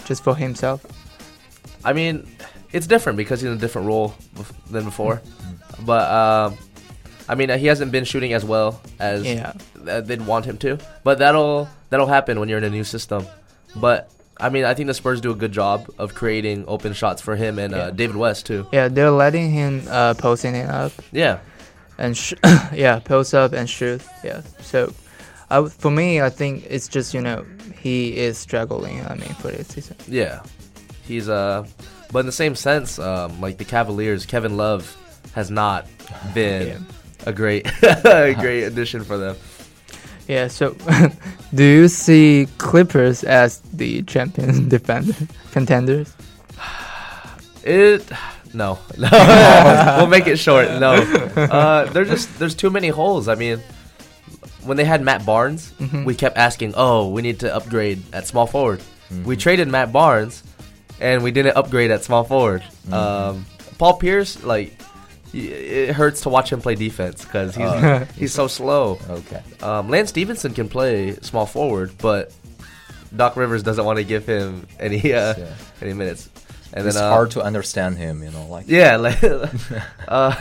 [0.04, 0.82] Just for himself?
[1.84, 2.26] I mean,
[2.72, 5.20] it's different because he's in a different role bef- than before.
[5.84, 6.58] But um,
[7.28, 9.52] I mean, he hasn't been shooting as well as Yeah.
[9.84, 10.78] th- they'd want him to.
[11.02, 13.26] But that'll that'll happen when you're in a new system.
[13.76, 17.22] But I mean, I think the Spurs do a good job of creating open shots
[17.22, 17.90] for him and uh, Yeah.
[17.90, 18.66] David West too.
[18.72, 21.38] Yeah, they're letting him uh, posting it up Yeah,
[21.98, 22.34] and sh-
[22.72, 24.02] yeah, post up and shoot.
[24.24, 24.92] Yeah, so
[25.50, 27.44] I w- for me, I think it's just you know
[27.80, 29.04] he is struggling.
[29.06, 29.96] I mean, for this season.
[30.08, 30.40] yeah.
[31.06, 31.66] He's uh,
[32.12, 34.96] but in the same sense, um, like the Cavaliers, Kevin Love
[35.34, 35.86] has not
[36.34, 36.78] been Yeah.
[37.26, 39.36] a great a great addition for them.
[40.28, 40.48] Yeah.
[40.48, 40.74] So,
[41.54, 45.12] do you see Clippers as the champion defender
[45.52, 46.14] contenders?
[47.62, 48.04] It
[48.52, 49.08] no, no.
[49.98, 50.68] we'll make it short.
[50.80, 50.92] No,
[51.36, 53.26] uh, there's just there's too many holes.
[53.28, 53.60] I mean,
[54.62, 56.04] when they had Matt Barnes, Mhm.
[56.04, 58.80] we kept asking, "Oh, we need to upgrade at small forward."
[59.12, 59.24] Mm-hmm.
[59.24, 60.42] We traded Matt Barnes,
[61.00, 62.62] and we didn't upgrade at small forward.
[62.62, 62.92] Mm-hmm.
[62.94, 63.46] Um,
[63.78, 64.78] Paul Pierce, like,
[65.32, 68.06] it hurts to watch him play defense because he's Oh.
[68.16, 68.98] he's so slow.
[69.10, 69.42] Okay.
[69.62, 72.32] Um, Lance Stevenson can play small forward, but
[73.14, 75.54] Doc Rivers doesn't want to give him any uh, Yeah.
[75.82, 76.28] any minutes.
[76.72, 78.22] And it's then uh, hard to understand him.
[78.22, 79.18] You know, like yeah, like
[80.08, 80.36] uh,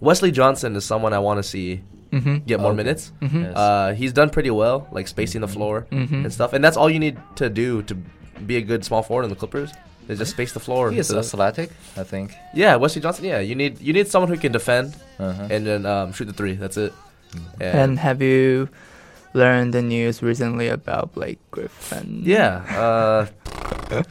[0.00, 1.80] Wesley Johnson is someone I want to see
[2.12, 2.44] Mhm.
[2.46, 2.76] get more Okay.
[2.78, 3.12] minutes.
[3.22, 3.42] Mhm.
[3.44, 3.56] Yes.
[3.56, 6.24] Uh, he's done pretty well, like spacing the floor Mhm.
[6.24, 7.96] and stuff, and that's all you need to do to
[8.46, 9.72] be a good small forward in the Clippers.
[10.06, 10.90] They just space the floor.
[10.90, 11.70] he is to- athletic.
[11.96, 12.34] I think.
[12.54, 13.24] yeah, Wesley Johnson.
[13.24, 15.46] Yeah, you need you need someone who can defend Uh-huh.
[15.50, 16.54] and then um, shoot the three.
[16.54, 16.92] That's it.
[17.60, 18.68] And have you
[19.34, 22.22] learned the news recently about Blake Griffin?
[22.24, 22.64] Yeah.
[22.74, 23.26] Uh,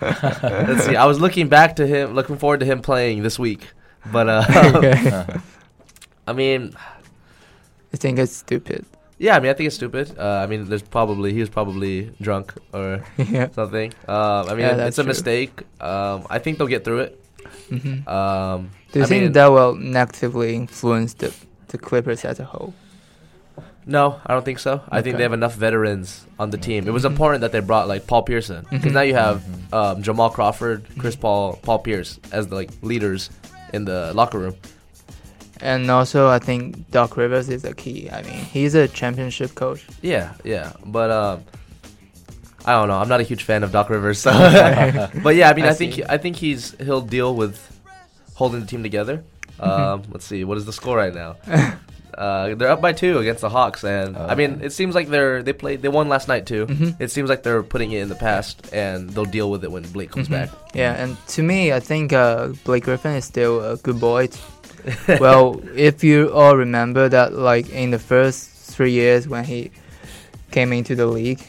[0.42, 0.96] let's see.
[0.96, 3.68] I was looking back to him, looking forward to him playing this week,
[4.12, 4.46] but uh,
[4.80, 5.26] okay.
[6.28, 6.74] I mean,
[7.94, 8.86] I think it's stupid.
[9.20, 10.18] Yeah, I mean, I think it's stupid.
[10.18, 13.50] Uh, I mean, there's probably he was probably drunk or Yeah.
[13.52, 13.94] something.
[14.08, 15.10] Um, I mean, Yeah, it's a true.
[15.10, 15.62] mistake.
[15.82, 17.20] Um, I think they'll get through it.
[17.70, 18.08] Mhm.
[18.08, 21.34] Um, Do you I think mean, that will negatively influence the
[21.68, 22.74] the Clippers as a whole?
[23.86, 24.82] No, I don't think so.
[24.90, 26.88] I think they have enough veterans on the team.
[26.88, 28.94] It was important that they brought like Paul Pearson because Mhm.
[28.94, 29.42] now you have
[29.74, 33.30] um, Jamal Crawford, Chris Paul, Paul Pierce as the, like leaders
[33.74, 34.56] in the locker room.
[35.62, 38.10] And also, I think Doc Rivers is a key.
[38.10, 39.86] I mean, he's a championship coach.
[40.02, 41.44] Yeah, yeah, but um,
[42.66, 42.98] I don't know.
[42.98, 44.32] I'm not a huge fan of Doc Rivers, so.
[45.24, 46.04] but yeah, I mean, I I, think see.
[46.08, 47.60] I think he's he'll deal with
[48.36, 49.24] holding the team together.
[49.60, 49.70] Mm-hmm.
[49.70, 51.36] Um, let's see, what is the score right now?
[52.20, 55.42] Uh, they're up by two against the Hawks, and I mean, it seems like they're
[55.42, 56.66] they played they won last night too.
[56.66, 57.00] Mhm.
[57.00, 59.84] It seems like they're putting it in the past, and they'll deal with it when
[59.84, 60.50] Blake comes back.
[60.74, 64.28] Yeah, and to me, I think uh, Blake Griffin is still a good boy.
[65.20, 69.72] well, if you all remember that, like in the first three years when he
[70.52, 71.42] came into the league,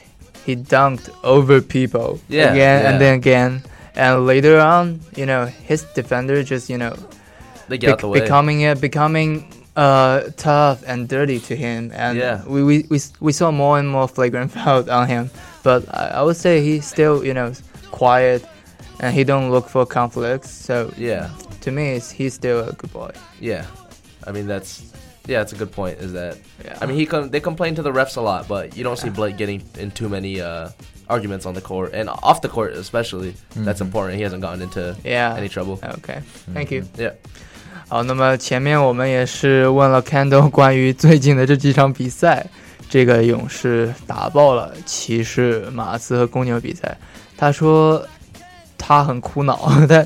[0.44, 2.90] he dunked over people Yeah, again yeah.
[2.90, 3.62] and then again.
[3.94, 6.94] And later on, you know, his defender just you know
[7.68, 8.20] They get bec- the way.
[8.20, 12.42] becoming uh, becoming uh, tough and dirty to him, and Yeah.
[12.46, 15.30] we, we, we, we saw more and more flagrant fouls on him.
[15.62, 17.52] But I, I would say he's still you know
[17.90, 18.44] quiet,
[19.00, 20.50] and he don't look for conflicts.
[20.50, 21.30] So yeah,
[21.61, 23.11] to me, it's, he's still a good boy.
[23.39, 23.65] yeah.
[24.27, 24.81] I mean, that's
[25.27, 25.99] yeah, it's a good point.
[25.99, 26.77] Is that Yeah.
[26.81, 29.09] I mean, he com- they complain to the refs a lot, but you don't see
[29.09, 30.69] Blake getting in too many uh,
[31.07, 33.33] arguments on the court and off the court, especially.
[33.55, 34.17] That's important.
[34.17, 35.35] He hasn't gotten into Yeah.
[35.37, 35.79] any trouble.
[35.83, 36.21] OK,
[36.53, 36.85] thank you.
[36.97, 37.13] Yeah.
[37.87, 42.43] 好，那么前面我们也是问了 Kendall 关于最近的这几场比赛，
[42.89, 46.97] 这个勇士打爆了骑士、马刺和公牛比赛。
[47.37, 48.03] 他说
[48.80, 50.04] 他很苦恼， 他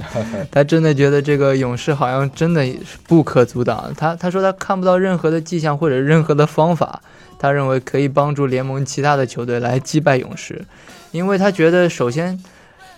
[0.50, 2.66] 他真的觉得这个勇士好像真的
[3.06, 3.90] 不可阻挡。
[3.96, 7.00] 他他说他看不到任何的迹象或者任何的方法，
[7.38, 10.64] 他认为可以帮助联盟其他的球队来击败勇士，
[11.12, 12.42] 因为他觉得首先。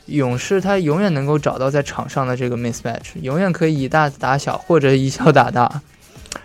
[0.07, 5.83] 勇士他永远能够找到在场上的这个 mismatch，永远可以以大打小或者以小打大。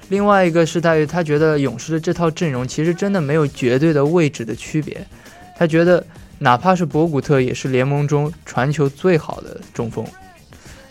[0.10, 5.06] 另外一个是在于他觉得勇士的这套阵容其实真的没有绝对的位置的区别，
[5.56, 6.04] 他觉得
[6.44, 10.04] 哪怕是博古特也是联盟中传球最好的中锋。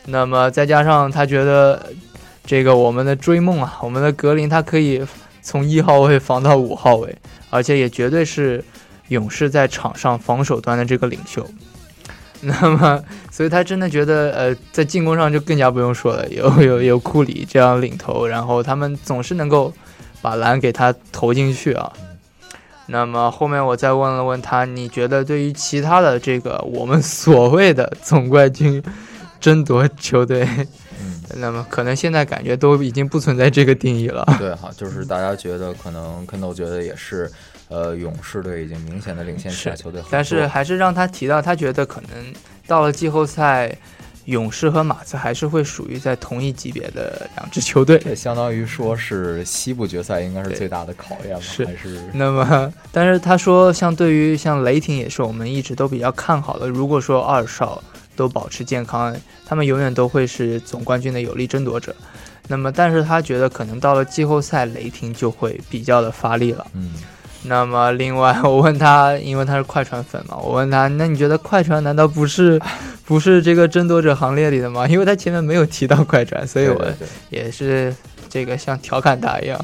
[0.06, 1.92] 那么再加上他觉得
[2.46, 5.04] 这个我们的追梦啊，我们的格林他可以
[5.42, 7.16] 从一号位防到五号位，
[7.50, 8.64] 而且也绝对是
[9.08, 11.44] 勇士在场上防守端的这个领袖。
[12.42, 19.72] 那么，所以他真的觉得，呃，在进攻上就更加不用说了，有 有有库里这样领头，然后他们总是能够
[20.22, 21.92] 把篮给他投进去啊。
[22.90, 28.82] 那么后面我再问了问他，你觉得对于其他的这个我们所谓的总冠军
[29.38, 30.44] 争夺球队，
[31.00, 34.26] 嗯那么可能现在感觉都已经不存在这个定义了。
[34.38, 37.30] 对哈，就是大家觉得可能肯豆觉得也是，
[37.68, 40.02] 呃，勇士队已经明显的领先其他球队。
[40.10, 42.10] 但是还是让他提到，他觉得可能
[42.66, 43.72] 到了季后赛，
[44.26, 47.98] 勇士和马刺还是会属于在同一级别的两支球队。
[47.98, 51.40] 这相当于说是西部决赛应该是最大的考验吧？
[51.40, 56.68] 是还是那么， 但是他说，像对于像雷霆也是我们一直都比较看好的。
[56.68, 57.82] 如果说二少
[58.14, 61.94] 都保持健康，他们永远都会是总冠军的有力争夺者。
[62.48, 66.66] 那么，但是他觉得可能到了季后赛，雷霆就会比较的发力了。
[66.74, 66.94] 嗯，
[67.44, 72.60] 那么，另外我问他，因为他是快船粉嘛，我问他，那你觉得快船难道不是
[73.04, 74.86] 不是这个争夺者行列里的吗？
[74.86, 76.86] 因为他前面没有提到快船，所以我
[77.30, 77.94] 也是
[78.28, 79.58] 这个像调侃他一样。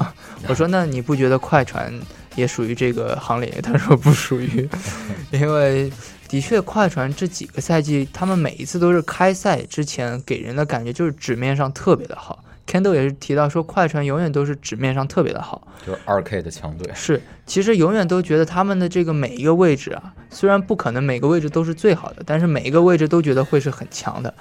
[0.47, 1.93] 我说，那你不觉得快船
[2.35, 3.49] 也属于这个行列？
[3.61, 4.67] 他说不属于，
[5.29, 5.91] 因为
[6.27, 12.43] 的确快船这几个赛季，他们每一次都是开赛之前给人的感觉就是纸面上特别的好。
[12.67, 16.91] Kendall 也是提到说，快船永远都是纸面上特别的好，就是二 K 的强队。
[16.93, 24.33] 是，其实永远都觉得他们的这个每一个位置啊，虽然不可能每个位置都是最好的，但是每一个位置都觉得会是很强的。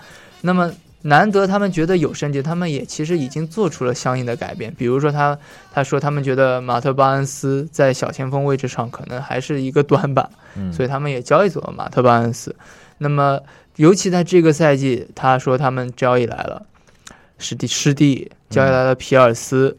[0.43, 4.75] 那么难得他们觉得有升级，他们也其实已经做出了相应的改变。
[4.77, 5.39] 比如说他
[5.73, 12.57] 他说他们觉得马特巴恩斯在小前锋位置上可能还是一个短板，嗯所以他们也交易走了马特巴恩斯。
[12.99, 13.41] 那么
[13.77, 16.67] 尤其在这个赛季，他说他们交易来了
[17.39, 19.77] 史蒂师弟，交易来的皮尔斯。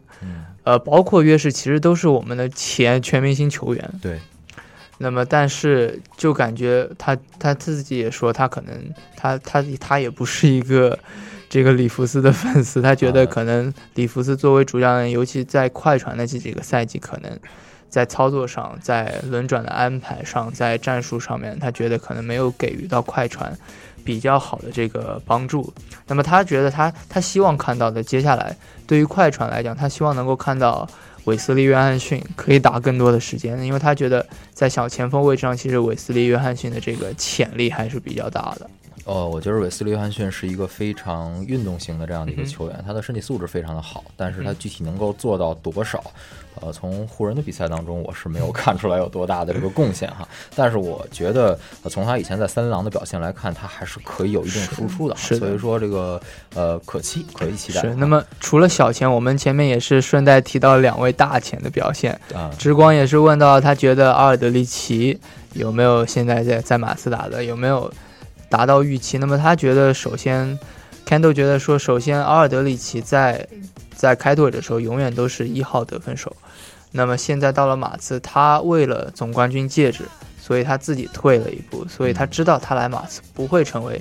[0.64, 3.90] 呃，包括约什，其实都是我们的前全明星球员。
[4.02, 4.18] 对。
[4.98, 8.74] 那么，但是就感觉他他自己也说，他可能
[9.16, 10.98] 他他他也不是一个
[11.48, 17.38] 这个里弗斯的粉丝， 他觉得可能里弗斯作为主教练，尤其在快船的这几个赛季，可能
[17.88, 23.56] 在操作上、在轮转的安排上、在战术上面，他觉得可能没有给予到快船
[24.08, 25.70] 比较好的这个帮助。
[26.06, 28.56] 那么他觉得他他希望看到的，接下来
[28.86, 30.88] 对于快船来讲，他希望能够看到
[31.24, 38.70] 韦斯利·约翰逊可以打更多的时间，因为他觉得在小前锋位置上，其实韦斯利·约翰逊的这个潜力还是比较大的。
[39.08, 46.04] 呃，我觉得韦斯利·约翰逊是一个非常运动型的这样的一个球员，他的身体素质非常的好，但是他具体能够做到多少，
[46.60, 50.28] 呃，从湖人的比赛当中我是没有 看出来有多大的这个贡献哈。
[50.54, 56.20] 但是我觉得从他以前在森林狼的表现来看，他还是可以有一定输出的，是所以说这个
[56.54, 57.80] 呃可期，可以期待。
[57.80, 57.94] 是。
[57.94, 65.18] 那么除了小钱，我们前面也是顺带提到两位大钱的表现啊，之光也是问到他觉得阿尔德里奇
[65.54, 67.90] 有没有现在在在马斯打的有没有。
[68.48, 70.58] 达到预期，那么他觉得，首先
[71.06, 73.46] ，Candle 觉得说，首先，阿尔德里奇在
[73.94, 76.34] 在开拓者的时候永远都是一号得分手，
[76.92, 80.04] 那么现在到了马刺，他为了总冠军戒指，
[80.40, 84.00] 所以他自己退了一步，所以他知道他来马刺不会成为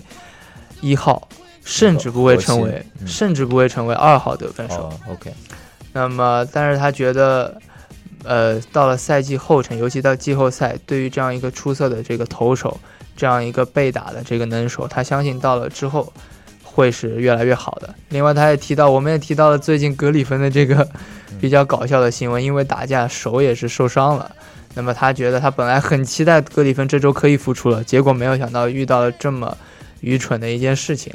[0.80, 1.28] 一号，
[1.66, 4.90] 甚至不会成为，甚至不会成为二号得分手。
[5.10, 5.34] OK，
[5.92, 7.60] 那么，但是他觉得，
[8.24, 12.80] 呃，到了赛季后程，尤其到季后赛，对于这样一个出色的这个投手。
[13.18, 16.14] 这样一个被打的这个能手，他相信到了之后
[16.64, 17.94] 会是越来越好的。
[18.10, 20.88] 另外，他也提到，我们也提到了最近格里芬的这个
[21.42, 24.32] 比较搞笑的新闻，因为打架手也是受伤了。
[24.76, 29.58] 那么他觉得他本来很期待格里芬这周可以复出了，结果没有想到遇到了这么
[30.02, 31.12] 愚蠢的一件事情。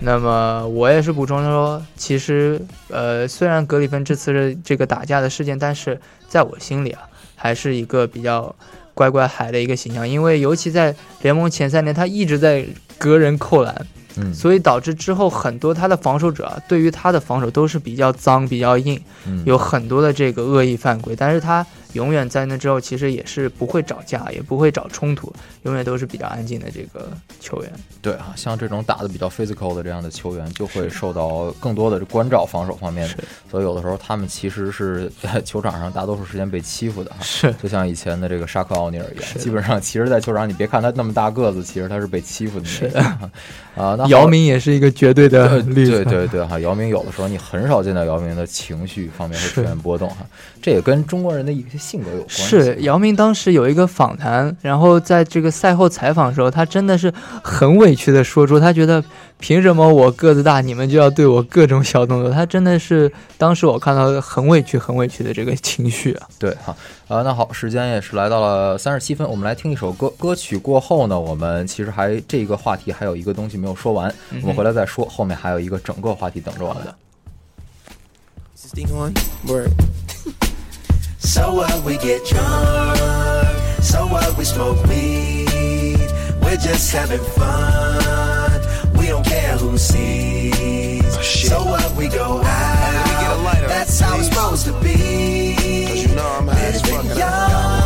[0.00, 5.98] 那么我也是补充说，其实呃，虽然格里芬这次是这个打架的事件，但是
[6.28, 7.00] 在我心里啊，
[7.34, 8.54] 还是一个比较。
[8.96, 12.64] 乖乖孩的一个形象，因为尤其在联盟前三年，他一直在
[12.98, 13.86] 隔人扣篮，
[14.16, 18.98] 嗯，所以导致之后很多他的防守者对于他的防守都是比较脏、比较硬，
[19.44, 21.64] 有很多的这个恶意犯规，但是他。
[21.96, 25.32] 永远在那之后，其实也是不会找架，也不会找冲突，
[25.62, 27.72] 永远都是比较安静的这个球员。
[28.00, 33.24] 对啊，像这种打的比较 physical 的这样的球员，就会受到更多的关照防守方面的。
[33.50, 37.10] 所以有的时候他们其实是在球场上大多数时间被欺负的。
[37.20, 42.66] 是，就像以前的这个沙克奥尼尔一样，基本上其实，在球场你别看他那么大个子，其实他是被欺负的。
[42.66, 42.86] 是
[43.74, 46.04] 啊，那姚明也是一个绝对的例子。
[46.04, 50.26] 对对对哈，姚明有的时候你很少见到姚明的情绪方面会出现波动哈，
[50.62, 52.28] 这也跟中国人的一些性格有关。
[52.28, 57.12] 是姚明当时有一个访谈，然后在这个赛后采访的时候，他真的是
[57.42, 59.02] 很委屈的说出，他觉得
[59.38, 62.30] 凭什么我个子大，你们就要对我各种小动作？
[62.32, 66.26] 他真的是当时我看到很委屈、很委屈的这个情绪啊。
[66.38, 66.76] 对哈，
[67.06, 70.10] 呃， 那好，时间也是来到了三十七分，我们来听一首歌。
[70.18, 74.12] 歌曲过后呢，我们其实还这个话题还有一个东西没有说完，
[74.42, 75.06] 我们回来再说。
[75.06, 76.82] 后面还有一个整个话题等着我们。
[81.26, 81.82] So what?
[81.82, 82.98] We get drunk.
[83.82, 84.38] So what?
[84.38, 85.98] We smoke weed.
[86.40, 88.62] We're just having fun.
[88.96, 91.02] We don't care who sees.
[91.04, 91.96] Oh, so what?
[91.96, 93.04] We go out.
[93.06, 93.66] We get a lighter.
[93.66, 95.56] That's how it's supposed to be.
[95.88, 97.85] Cause you know I'm high as fuck.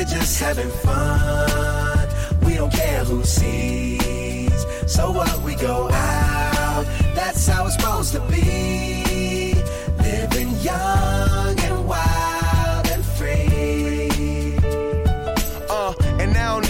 [0.00, 2.08] we're just having fun.
[2.46, 4.64] We don't care who sees.
[4.86, 5.42] So what?
[5.42, 6.86] We go out.
[7.14, 9.54] That's how it's supposed to be.
[9.98, 12.39] Living young and wild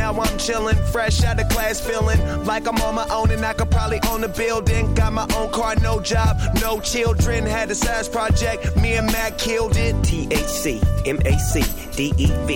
[0.00, 3.52] now I'm chillin', fresh out of class, feeling like I'm on my own and I
[3.52, 4.94] could probably own a building.
[4.94, 7.44] Got my own car, no job, no children.
[7.44, 9.94] Had a size project, me and Mac killed it.
[9.96, 10.80] THC,
[11.16, 11.52] MAC,
[11.96, 12.50] DEV,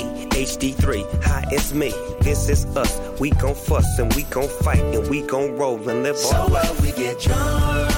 [0.48, 1.24] HD3.
[1.24, 1.90] Hi, it's me.
[2.22, 2.92] This is us.
[3.20, 6.48] We gon' fuss and we gon' fight and we gon' roll and live so all
[6.48, 6.80] what?
[6.80, 7.90] We get drunk.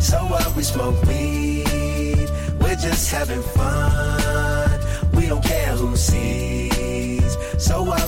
[0.00, 0.54] So what?
[0.54, 2.28] We smoke weed.
[2.60, 4.80] We're just having fun.
[5.14, 6.58] We don't care who sees.
[7.58, 8.07] So what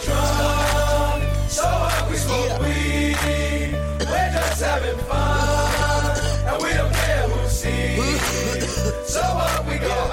[4.71, 6.17] having fun,
[6.47, 9.11] and we don't care who sees.
[9.13, 10.10] So up we go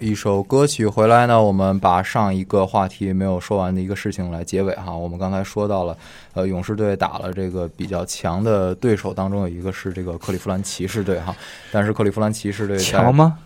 [0.00, 4.92] 一首歌曲回来呢，我们把上一个话题没有说完的一个事情来结尾哈。
[4.92, 5.96] 我们刚才说到了，
[6.34, 11.34] 呃，勇士队打了这个比较强的对手，当中有一个是这个克利夫兰骑士队哈。
[11.72, 13.38] 但是克利夫兰骑士队强吗？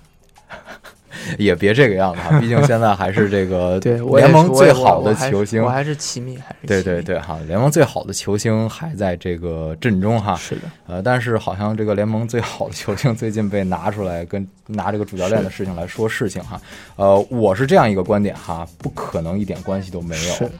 [1.38, 3.78] 也别这个样子哈，毕竟现在还是这个
[4.16, 10.34] 联盟最好的球星，我还是奇密，还是对对对哈，联盟最好的球星还在这个阵中哈。
[10.36, 16.60] 是的，呃，但是好像这个联盟最好的球星最近被拿出来跟拿这个主教练的事情来说事情哈。
[16.96, 20.50] 呃，我是这样一个观点哈，不可能一点关系都没有是，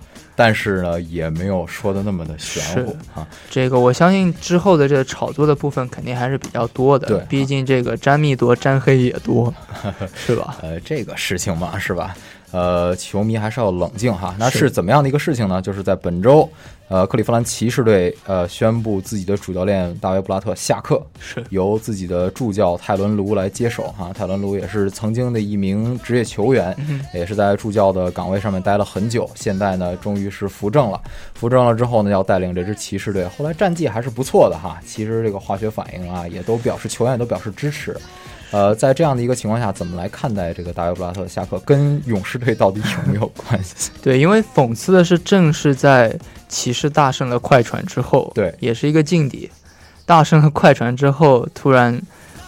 [0.43, 3.29] 但是呢，也没有说的那么的玄乎啊。
[3.51, 9.53] 这个我相信之后的这个炒作的部分肯定还是比较多的，对毕竟这个沾蜜多，沾黑也多，
[10.17, 10.57] 是吧？
[10.63, 12.17] 呃，这个事情嘛，是吧？
[12.53, 14.35] 呃，球迷还是要冷静哈。
[14.39, 15.63] 那是是怎么样的一个事情呢？
[15.63, 16.49] 就是在本周，
[16.89, 24.11] 呃，克利夫兰骑士队呃宣布自己的主教练大卫布拉特下课，是由自己的助教泰伦卢来接手哈。
[24.13, 31.01] 泰伦卢也是曾经的一名职业球员，嗯也是在助教的岗位上面待了很久，现在呢，终于是扶正了。
[31.35, 34.81] 扶正了之后呢，要带领这支骑士队，后来战绩还是不错的哈。
[34.85, 37.97] 其实这个化学反应啊，也都表示球员也都表示支持。
[38.51, 43.91] 呃，在这样的一个情况下，怎么来看待这个大卫布拉特的下课，跟勇士队到底有没有关系？
[44.03, 46.13] 对，因为讽刺的是，正是在
[46.49, 49.49] 骑士大胜了快船之后，对，也是一个劲敌。
[50.05, 52.01] 大胜了快船之后，突然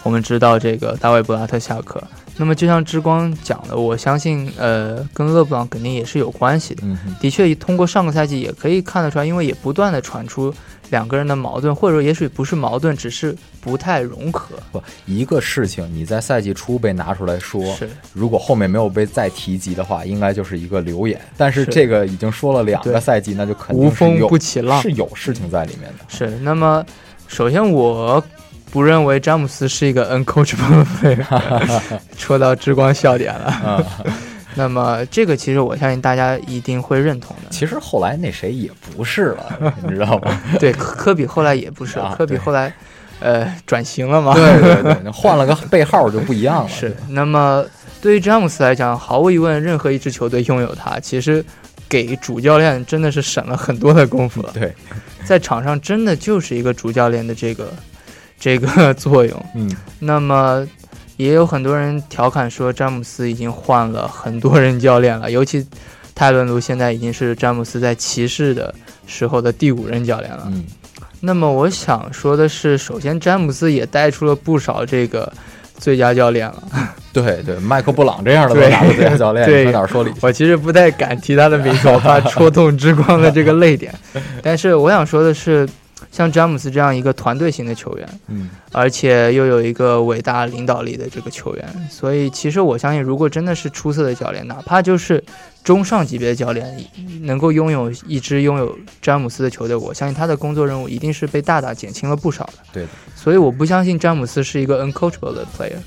[0.03, 2.03] 我们知道这个大卫布拉特下课。
[2.37, 6.83] 那么就像之光讲的，我相信呃，跟勒布朗肯定也是有关系的。
[6.85, 10.53] 嗯，的确，通过上个赛季也可以看得出来，因为也不断的传出
[10.91, 14.57] 两个人的矛盾，或者说也许不是矛盾，只是不太融合。
[14.73, 21.21] 不，一个事情你在赛季初被拿出来说是，如果后面没有被再提及的话，应该就是一个流言。
[21.37, 26.05] 但是是这个已经说了两个赛季，那就肯定无风是有不起浪是有事情在里面的。
[26.09, 26.85] 是，那么
[27.29, 28.23] 首先我
[28.73, 31.25] 不认为詹姆斯是一个 uncoachable player，
[32.17, 33.45] 说到之光笑点了。
[33.45, 33.85] 啊，
[34.57, 37.51] 那么这个其实我相信大家一定会认同的。
[37.51, 40.41] 其实后来那谁也不是了，你知道吗？
[40.59, 42.73] 对，科科比后来也不是，啊科比后来
[43.21, 44.33] 呃转型了嘛。
[44.35, 46.69] 对对对，换了个背号就不一样了。
[46.71, 47.63] 是，那么
[48.01, 51.45] 对于詹姆斯来讲，毫无疑问，任何一支球队拥有他，其实
[51.91, 54.51] 给主教练真的是省了很多的功夫了。
[54.55, 54.75] 对，
[55.27, 57.71] 在场上真的就是一个主教练的这个
[58.43, 59.47] 这个 作用。
[59.55, 59.71] 嗯，
[60.01, 60.67] 那么
[61.17, 65.65] 也有很多人调侃说，詹姆斯已经换了很多任教练了，尤其
[66.13, 68.75] 泰伦卢现在已经是詹姆斯在骑士的
[69.07, 70.43] 时候的第五任教练了。
[70.47, 70.65] 嗯，
[71.21, 75.33] 那么我想说的是，首先詹姆斯也带出了不少这个
[75.79, 76.63] 最佳教练了。
[77.13, 78.71] 对对，麦克布朗这样的最
[79.05, 80.11] 佳教练，对哪说理？
[80.21, 83.95] 我其实不太敢提他的名字，我怕 戳动之光的这个泪点。
[84.43, 85.69] 但是我想说的是，
[86.11, 95.23] 像詹姆斯这样一个团队型的球员，嗯，而且又有一个伟大领导力的这个球员，所以其实我相信，如果真的是出色的教练，哪怕就是
[95.63, 96.75] 中上级别的教练，
[97.23, 102.55] 能够拥有一支拥有詹姆斯的球队，我相信他的工作任务一定是被大大减轻了不少的。
[102.73, 105.79] 对的，所以我不相信詹姆斯是一个 uncoachable 的 player，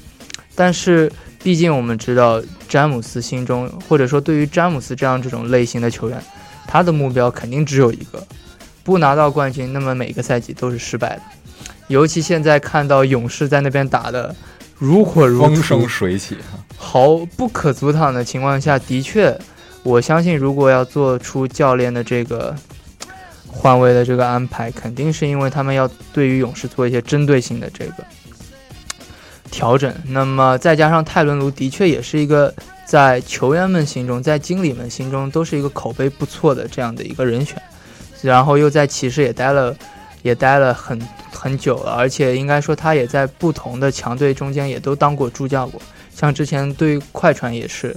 [0.55, 1.11] 但是
[1.43, 6.19] 毕竟我们知道詹姆斯心中，或者说对于詹姆斯这样这种类型的球员，
[6.65, 8.25] 他的目标肯定只有一个，
[8.85, 11.21] 不拿到冠军，那么每个赛季都是失败的。
[11.87, 14.33] 尤其现在看到勇士在那边打的
[14.77, 16.37] 如火如荼、风生水起。
[16.77, 19.35] 毫不可阻挡的情况下，的确，
[19.81, 22.55] 我相信如果要做出教练的这个
[23.47, 28.03] 换位的这个安排，肯定是因为他们要对于勇士做一些针对性的这个
[29.49, 29.91] 调整。
[30.09, 32.53] 那么再加上泰伦卢的确也是一个
[32.85, 37.59] 在球员们心中，在经理们心中都是一个口碑不错的这样的一个人选。
[38.25, 39.75] 然后又在骑士也待了，
[40.23, 40.99] 也待了很
[41.31, 45.81] 很久了，而且应该说他也在不同的强队中间也都当过助教过，
[46.13, 47.95] 像之前对快船也是。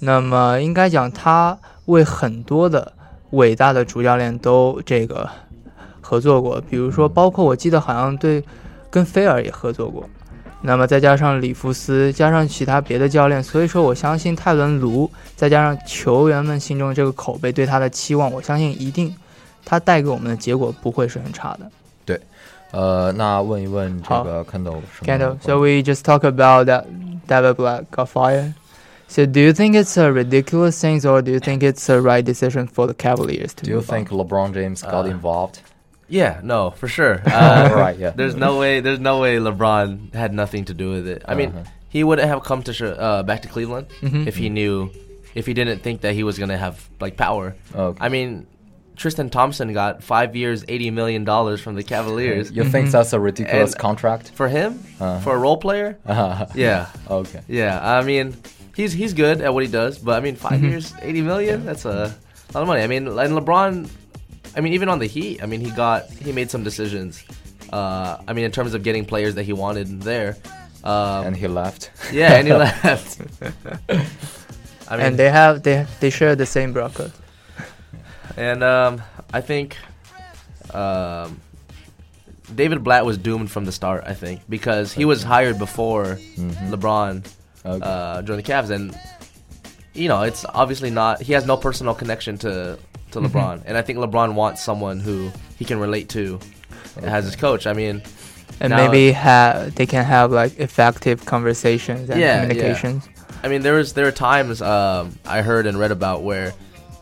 [0.00, 2.92] 那么应该讲他为很多的
[3.30, 5.28] 伟大的主教练都这个
[6.00, 8.42] 合作过，比如说包括我记得好像对
[8.90, 10.08] 跟菲尔也合作过。
[10.62, 19.14] 那么再加上里弗斯，加上其他别的教练，所以说我相信泰伦卢，再加上球员们心中这个口碑对他的期望，我相信一定
[19.63, 21.69] 他带给我们的结果不会是很差的。
[22.05, 22.19] 对，
[22.71, 26.85] 呃，那问一问这个 Kendall 什么 Kendall, so we just talk about that
[27.27, 28.53] David Black got fired.
[29.07, 32.23] So do you think it's a ridiculous thing, or do you think it's a right
[32.23, 33.63] decision for the Cavaliers to?
[33.63, 34.17] Do you move think on?
[34.19, 35.59] LeBron James got Uh, involved?
[36.07, 37.21] Yeah, no, for sure.
[37.25, 38.11] Uh, Right, yeah.
[38.15, 38.79] There's no way.
[38.81, 41.23] There's no way LeBron had nothing to do with it.
[41.27, 41.63] I mean, Uh-huh.
[41.89, 44.27] he wouldn't have come to sh- uh, back to Cleveland Mhm.
[44.27, 44.89] if he knew,
[45.33, 47.55] if he didn't think that he was gonna have like power.
[47.75, 47.97] Okay.
[48.05, 48.45] I mean,
[49.00, 52.52] Tristan Thompson got five years, eighty million dollars from the Cavaliers.
[52.52, 54.30] You think that's a ridiculous And contract?
[54.34, 54.78] for him?
[55.00, 55.20] Uh-huh.
[55.24, 55.96] For a role player?
[56.04, 56.46] Uh-huh.
[56.54, 56.86] Yeah.
[57.08, 57.40] Okay.
[57.48, 57.80] Yeah.
[57.98, 58.36] I mean,
[58.76, 60.68] he's he's good at what he does, but I mean, 5 Mhm.
[60.70, 61.64] years, eighty million.
[61.64, 62.12] That's a
[62.54, 62.82] lot of money.
[62.82, 63.88] I mean, and LeBron.
[64.56, 67.24] I mean, even on the Heat, I mean, he got he made some decisions.
[67.72, 70.36] Uh, I mean, in terms of getting players that he wanted there.
[70.84, 71.90] Um, And he left.
[72.12, 73.08] Yeah, and he left.
[74.90, 77.08] I mean, and they have they they share the same broker.
[78.36, 79.02] And um,
[79.32, 79.76] I think
[80.74, 81.40] um,
[82.54, 84.04] David Blatt was doomed from the start.
[84.06, 86.70] I think because he was hired before Mhm.
[86.70, 87.26] LeBron
[87.64, 87.84] Okay.
[87.86, 88.96] uh, joined the Cavs, and
[89.94, 91.20] you know it's obviously not.
[91.22, 92.78] He has no personal connection to
[93.12, 93.26] to Mhm.
[93.30, 96.38] LeBron, and I think LeBron wants someone who he can relate to
[97.02, 97.66] as his coach.
[97.66, 98.02] I mean,
[98.60, 103.06] And maybe ha- they can have like effective conversations and yeah, communications.
[103.06, 103.12] Yeah.
[103.44, 106.52] I mean, there was there are times um, I heard and read about where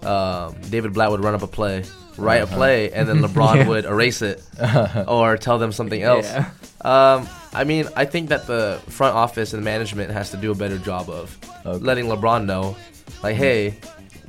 [0.04, 1.84] um, David Blatt would run up a play,
[2.16, 2.54] write Uh-huh.
[2.54, 3.68] a play, and then LeBron Yeah.
[3.68, 4.42] would erase it
[5.08, 6.26] or tell them something else.
[6.30, 6.50] Yeah.
[6.82, 10.54] Um, I mean, I think that the front office and management has to do a
[10.54, 11.36] better job of
[11.66, 11.84] Okay.
[11.84, 12.76] letting LeBron know,
[13.22, 13.74] like, hey,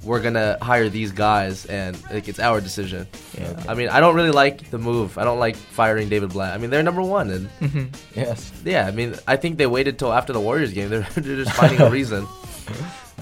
[0.04, 3.06] we're gonna hire these guys, and like it's our decision.
[3.38, 3.54] Yeah.
[3.68, 5.18] I mean, I don't really like the move.
[5.18, 6.54] I don't like firing David Blatt.
[6.54, 7.88] I mean, they're number one, and Mhm.
[8.16, 8.52] Yes.
[8.66, 10.90] yeah, I mean, I think they waited till after the Warriors game.
[10.94, 12.26] They're, they're just finding a reason.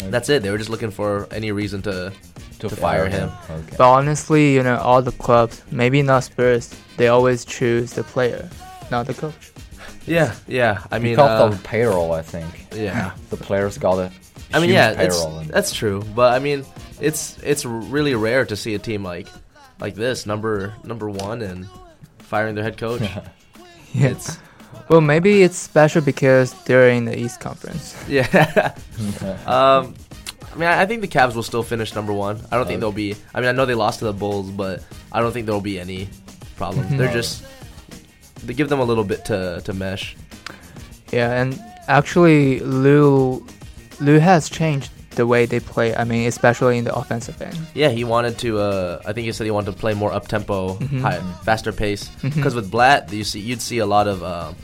[0.10, 0.44] That's it.
[0.44, 2.14] They were just looking for any reason to
[2.60, 3.30] to, fire him.
[3.50, 3.76] Okay.
[3.78, 8.50] But honestly, you know, all the clubs, maybe not Spurs, they always choose the player,
[8.92, 9.52] not the coach.
[10.08, 10.84] Yeah, yeah.
[10.90, 12.68] I mean, because uh, of payroll, I think.
[12.74, 13.12] yeah.
[13.30, 14.12] The players got it.
[14.54, 16.02] I mean, yeah, it's, and- that's true.
[16.16, 16.64] But I mean,
[17.02, 19.28] it's it's really rare to see a team like
[19.82, 21.68] like this number number one and
[22.20, 23.02] firing their head coach.
[23.94, 24.10] Yeah.
[24.12, 24.38] It's
[24.90, 27.96] Well, maybe it's special because they're in the East Conference.
[28.08, 28.74] yeah.
[29.46, 30.07] um, I
[30.58, 32.42] mean, I, I think the Cavs will still finish number one.
[32.52, 33.16] I don't think there'll be.
[33.34, 35.80] I mean, I know they lost to the Bulls, but I don't think there'll be
[35.80, 36.10] any
[36.58, 36.90] problems.
[36.92, 36.98] Mhm.
[36.98, 37.44] They're just
[38.46, 40.16] they give them a little bit to to mesh.
[41.12, 43.46] Yeah, and actually, Lou,
[44.00, 45.96] Lou has changed the way they play.
[45.96, 47.58] I mean, especially in the offensive end.
[47.74, 48.60] Yeah, he wanted to.
[48.60, 51.44] Uh, I think he said he wanted to play more up tempo, Mhm.
[51.44, 52.10] faster pace.
[52.22, 54.56] Because with Blatt, you see, you'd see a lot of um,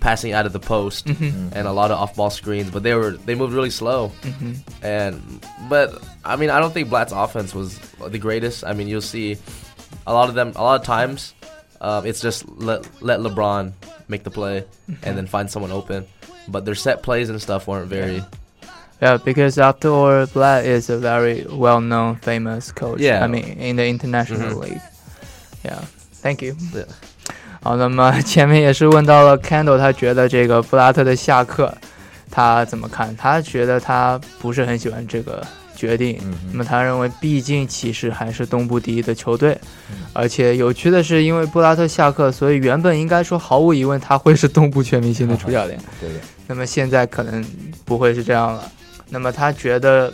[0.00, 1.52] passing out of the post Mhm.
[1.52, 4.12] and a lot of off-ball screens, but they were they moved really slow.
[4.22, 4.56] Mhm.
[4.82, 8.64] And but I mean, I don't think Blatt's offense was the greatest.
[8.64, 9.36] I mean, you'll see
[10.06, 10.52] a lot of them.
[10.56, 11.34] A lot of times,
[11.80, 13.72] um, it's just let let LeBron
[14.08, 14.64] make the play
[15.02, 16.06] and then find someone open.
[16.48, 18.24] But their set plays and stuff weren't very.
[19.02, 22.98] Yeah, because after all, Blatt is a very well-known, famous coach.
[23.00, 23.22] Yeah.
[23.22, 24.62] I mean, in the international Mhm.
[24.64, 24.80] league.
[25.64, 25.84] Yeah,
[26.22, 26.56] thank you.
[26.74, 26.82] Yeah.
[27.62, 31.72] 好，那么 前面也是问到了 Candle，他觉得这个布拉特的下课，
[32.30, 33.14] 他怎么看？
[33.16, 35.44] 他觉得他不是很喜欢这个
[35.74, 36.18] 决定。
[36.22, 39.58] 嗯那么他认为，毕竟骑士还是东部第一的球队，
[40.12, 45.78] 而且有趣的是，因为布拉特下课，所以原本应该说毫无疑问他会是东部全明星的主教练。
[46.00, 46.20] 对对。
[46.46, 47.44] 那么现在可能
[47.84, 48.70] 不会是这样了。
[49.10, 50.12] 那么他觉得，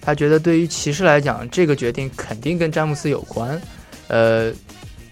[0.00, 3.60] 他觉得对于骑士来讲，这个决定肯定跟詹姆斯有关。
[4.08, 4.50] 呃，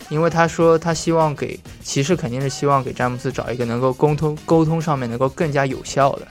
[0.09, 6.27] 因为他说他希望给骑士肯定是希望给詹姆斯找一个能够沟通沟通上面能够更加有效的，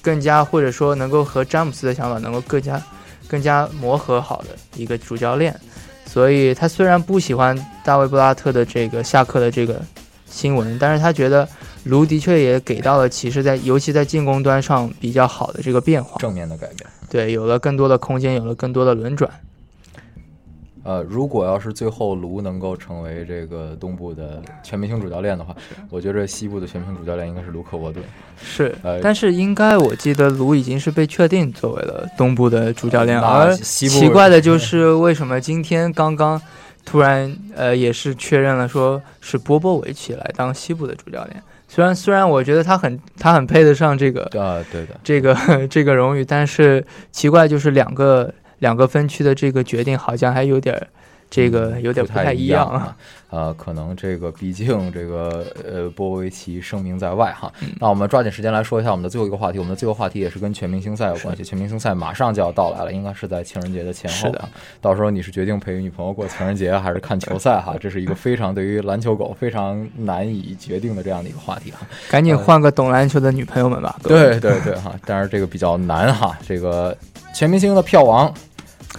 [0.00, 2.82] 更加或者说能够和詹姆斯的想法能够更加
[3.28, 5.58] 更加磨合好的一个主教练。
[6.04, 9.80] 所以他虽然不喜欢大卫布拉特的这个下课的这个
[10.26, 11.48] 新闻，但是他觉得
[11.84, 16.90] 卢的确也给到了骑士在尤其在进攻端上比较好的这个变化，正面的改变。
[17.08, 19.30] 对，有了更多的空间，有了更多的轮转。
[20.84, 25.54] 呃，如果要是最后卢能够成为这个东部的全明星主教练的话，
[25.88, 28.04] 我觉着西部的全明星主教练应该是卢克沃顿。
[28.42, 36.40] 是，呃但是应该我记得卢已经是被确定作为了东部的主教练，那而奇怪的就是为什么今天刚刚
[36.84, 41.42] 突然呃也是确认了说是波波维奇来当西部的主教练。
[41.68, 45.34] 虽然虽然我觉得他很他很配得上这个啊，对的，这个
[45.70, 48.30] 这个荣誉，但是奇怪就是两个
[48.62, 50.86] 两个分区的这个决定好像还有点儿
[51.28, 52.96] 这个有点不太一样样啊。
[53.30, 57.50] 呃，可能这个毕竟这个呃波维奇声名在外哈。
[57.62, 59.58] 嗯那我们抓紧时间来说一下我们的最后一个话题。
[59.58, 61.42] 我们的最后话题也是跟全明星赛有关系。
[61.42, 64.16] 全明星赛马上就要到来了，应该是在情人节的前后。
[64.16, 64.48] 是的，
[64.80, 67.74] 到时候你是决定陪女朋友过情人节，还是看球赛哈？
[67.80, 71.78] 这是一个非常对于篮球狗非常难以决定的这样的一个话题哈。
[72.10, 73.98] 赶紧换个懂篮球的女朋友们吧。
[74.02, 76.38] 对对对哈，但是这个比较难哈。
[76.46, 76.94] 这个
[77.34, 78.32] 全明星的票王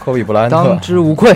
[0.04, 1.34] 科比布莱恩特当之无愧。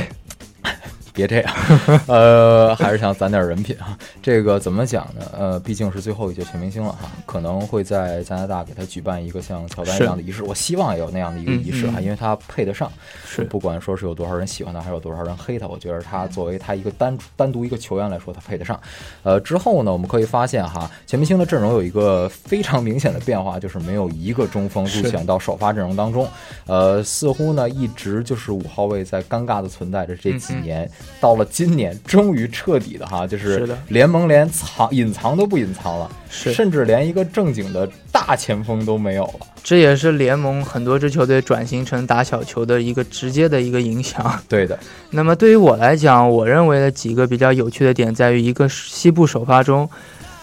[1.17, 1.55] 别这样，
[2.05, 3.97] 呃，还是想攒点人品啊。
[4.21, 5.25] 这个怎么讲呢？
[5.35, 10.43] 呃，毕竟是最后一届全明星了哈，可能会在加拿大给他举办一个像乔丹一样的仪式。
[10.43, 12.91] 我希望也有那样的一个仪式哈，嗯嗯因为他配得上。
[13.25, 18.79] 是不管说是有多少人喜欢他，还是有多少人黑他，我觉得他作为他一个单单独一个球员来说，他配得上。
[19.23, 26.27] 呃，之后呢，我们可以发现哈，全明星的阵容有一个非常明显的变化，就是没有一个中锋入选到首发阵容当中。
[26.67, 30.89] 呃，似乎呢一直就是五号位在尴尬的存在着这几年，
[31.19, 39.47] 到了今年终于彻底的哈，就是联盟连藏隐藏都不隐藏了，是甚至连一个正经的大前锋都没有了。
[39.63, 44.41] 这也是联盟很多支球队转型成打小球的一个直接的一个影响。
[44.47, 44.79] 对的，
[45.09, 49.89] 那么对于我来讲，我认为的几个比较有趣的点在于，一个是西部首发中，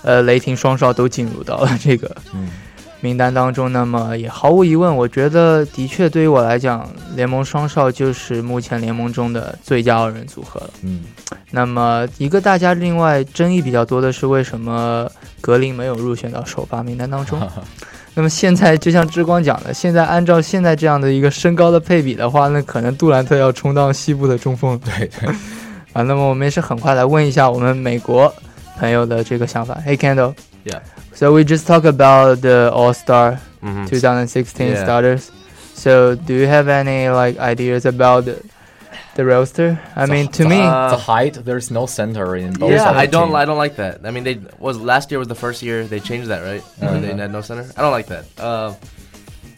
[0.02, 2.50] 呃，雷霆双少都进入到了这个嗯
[3.04, 3.70] 名单当中。
[3.70, 10.70] 那么也毫无疑问，我觉得的确对于我来讲，联盟双少就是目前联盟中的最佳二人组合了。
[10.82, 11.02] 嗯，
[11.50, 15.06] 那么一个大家另外争议比较多的是，为什么
[15.42, 17.38] 格林没有入选到首发名单当中？
[18.16, 24.78] 那么现在就像之光讲的，现在按照现在这样的一个身高的配比的话，那可能杜兰特要充当西部的中锋。
[24.82, 25.28] 对对。
[25.92, 28.32] 啊，那么我们也是很快来问一下我们美国
[28.78, 29.78] 朋友的这个想法。
[29.86, 30.32] Hey Kendall.
[31.14, 31.18] Yeah.
[31.18, 33.88] So we just talked about the All Star Mhm.
[33.88, 34.82] 2016 Yeah.
[34.84, 35.30] starters.
[35.74, 38.42] So do you have any like ideas about the,
[39.16, 39.78] the roster?
[39.96, 42.70] I mean, to me, the height, there's no center in both.
[42.70, 43.28] Yeah, I don't.
[43.28, 43.36] team.
[43.36, 44.00] I don't like that.
[44.04, 46.62] I mean, they was last year was the first year they changed that, right?
[46.78, 47.66] Where they had no center.
[47.76, 48.24] I don't like that.
[48.38, 48.74] Uh,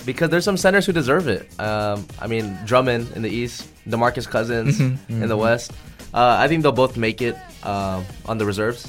[0.04, 1.48] because there's some centers who deserve it.
[1.58, 4.98] Um, I mean, Drummond in the East, Demarcus Cousins Mhm.
[5.08, 5.40] in the Mhm.
[5.40, 5.72] West.
[6.14, 8.86] Uh, I think they'll both make it uh, on the reserves.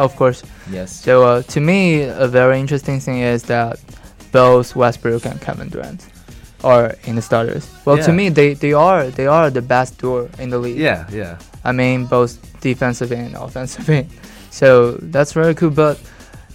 [0.00, 0.42] Of course.
[0.70, 0.90] Yes.
[1.04, 3.78] So uh, to me, a very interesting thing is that
[4.32, 6.06] both Westbrook and Kevin Durant
[6.64, 7.68] are in the starters.
[7.84, 10.78] Well, to me, they, they are they are the best duo in the league.
[10.78, 11.38] Yeah, yeah.
[11.64, 14.08] I mean, both defensive and offensive end.
[14.52, 15.70] So that's very cool.
[15.70, 16.00] But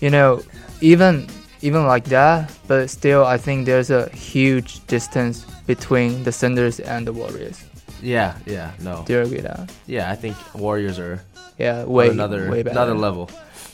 [0.01, 0.41] you know,
[0.81, 1.27] even
[1.61, 7.07] even like that, but still, I think there's a huge distance between the Senders and
[7.07, 7.63] the Warriors.
[8.01, 8.71] Yeah, yeah.
[8.81, 9.03] No.
[9.07, 9.71] Do you agree with that?
[9.87, 11.21] Yeah, I think Warriors are.
[11.57, 12.71] Yeah, way- another way better.
[12.77, 13.29] another level.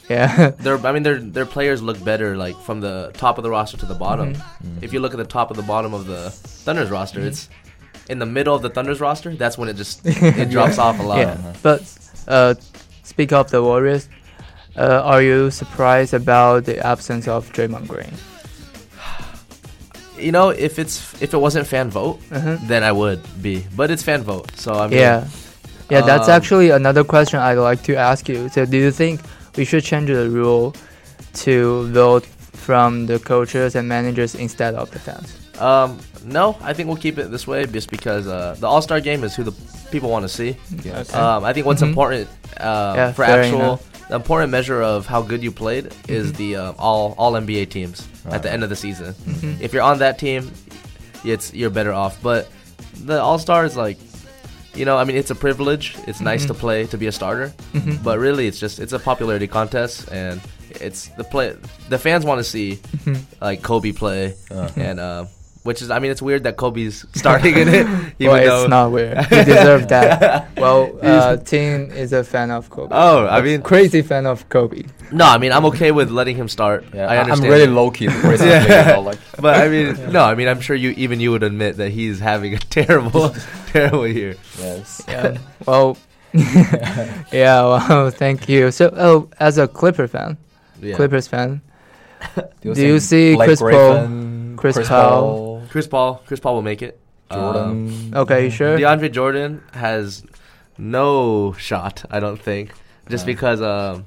[0.10, 0.50] Yeah.
[0.60, 3.78] their I mean their their players look better like from the top of the roster
[3.78, 4.34] to the bottom.
[4.36, 4.84] Mhm.
[4.84, 6.30] If you look at the top of the bottom of the
[6.66, 7.28] Thunder's roster, Mhm.
[7.28, 7.50] it's
[8.10, 9.34] in the middle of the Thunder's roster.
[9.36, 11.18] That's when it just it drops off a lot.
[11.20, 11.82] Yeah, but
[12.28, 12.54] uh,
[13.04, 14.10] speak of the Warriors.
[14.76, 18.14] Uh, are you surprised about the absence of Draymond Green?
[20.18, 22.58] You know, if it's if it wasn't fan vote, Uh-huh.
[22.68, 23.66] then I would be.
[23.76, 25.26] But it's fan vote, so I mean, yeah,
[25.92, 26.02] yeah.
[26.02, 28.50] That's um, actually another question I'd like to ask you.
[28.50, 29.20] So, do you think
[29.58, 30.74] we should change the rule
[31.46, 35.38] to vote from the coaches and managers instead of the fans?
[35.60, 39.00] Um, no, I think we'll keep it this way just because uh, the All Star
[39.00, 39.54] game is who the
[39.92, 40.56] people want to see.
[40.84, 41.10] Yes.
[41.10, 41.20] Okay.
[41.20, 41.90] Um, I think what's Mhm.
[41.90, 42.30] important
[42.60, 44.08] uh, Yeah, for actual enough.
[44.10, 46.36] the important measure of how good you played is Mhm.
[46.38, 49.14] the uh, all all NBA teams at the end of the season.
[49.28, 49.62] Mhm.
[49.62, 50.52] If you're on that team,
[51.24, 52.18] it's you're better off.
[52.24, 52.50] But
[53.06, 53.98] the All Star is like.
[54.76, 55.96] You know, I mean, it's a privilege.
[56.08, 56.48] It's nice Mhm.
[56.48, 58.02] to play to be a starter, Mhm.
[58.04, 60.40] but really, it's just it's a popularity contest, and
[60.80, 61.54] it's the play.
[61.90, 63.18] The fans want to see Mhm.
[63.42, 64.70] like Kobe play, Uh-huh.
[64.78, 65.26] and uh,
[65.64, 67.86] which is I mean it's weird that Kobe's starting in it.
[68.20, 69.18] well, even though- it's not weird.
[69.26, 70.48] He deserved that.
[70.62, 72.90] Well, uh, Tim is a fan of Kobe.
[72.94, 74.84] Oh, I A mean- crazy fan of Kobe.
[75.12, 76.86] no, I mean I'm okay with letting him start.
[76.94, 80.36] Yeah, I I'm really low-key with Chris, you know, like- but I mean, no, I
[80.36, 83.34] mean I'm sure you even you would admit that he's having a terrible,
[83.74, 84.36] terrible year.
[84.60, 85.02] Yes.
[85.08, 85.38] Yeah.
[85.66, 85.98] well,
[86.34, 87.62] yeah.
[87.64, 88.72] Well, thank you.
[88.72, 90.38] So, oh, as a Clipper fan,
[90.82, 90.96] Yeah.
[90.96, 91.62] Clippers fan,
[92.36, 95.51] Do you do you see Blake Chris Griffin, Paul, Chris, Chris Paul?
[95.72, 97.00] Paul- Chris Paul, Chris Paul will make it.
[97.32, 98.12] Jordan.
[98.14, 98.78] Okay, sure.
[98.78, 100.24] DeAndre Jordan has
[100.78, 102.04] no shot.
[102.12, 102.74] I don't think,
[103.10, 103.34] just Yeah.
[103.34, 104.06] because um,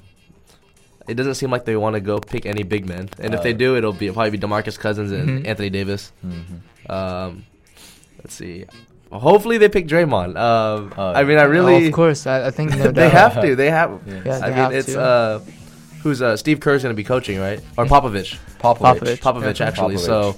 [1.07, 3.53] it doesn't seem like they want to go pick any big men, and if they
[3.53, 5.47] Uh, do, it'll be probably be Demarcus Cousins and Mhm.
[5.47, 6.11] Anthony Davis.
[6.23, 6.91] Mhm.
[6.91, 7.45] Um,
[8.23, 8.65] let's see.
[9.11, 10.37] Hopefully they pick Draymond.
[10.37, 13.41] Um, Oh, I mean, I Oh, really of course, I, I think no they have
[13.41, 13.55] to.
[13.55, 13.99] They have.
[14.05, 15.01] Yeah, I they mean, have it's to.
[15.01, 15.39] uh,
[16.03, 17.59] who's uh, Steve Kerr's going to be coaching, right?
[17.77, 18.37] Or Popovich.
[18.59, 18.99] Popovich.
[18.99, 19.19] Popovich.
[19.21, 19.67] Popovich, Yeah.
[19.67, 19.95] actually.
[19.95, 19.99] Popovich.
[20.05, 20.35] So,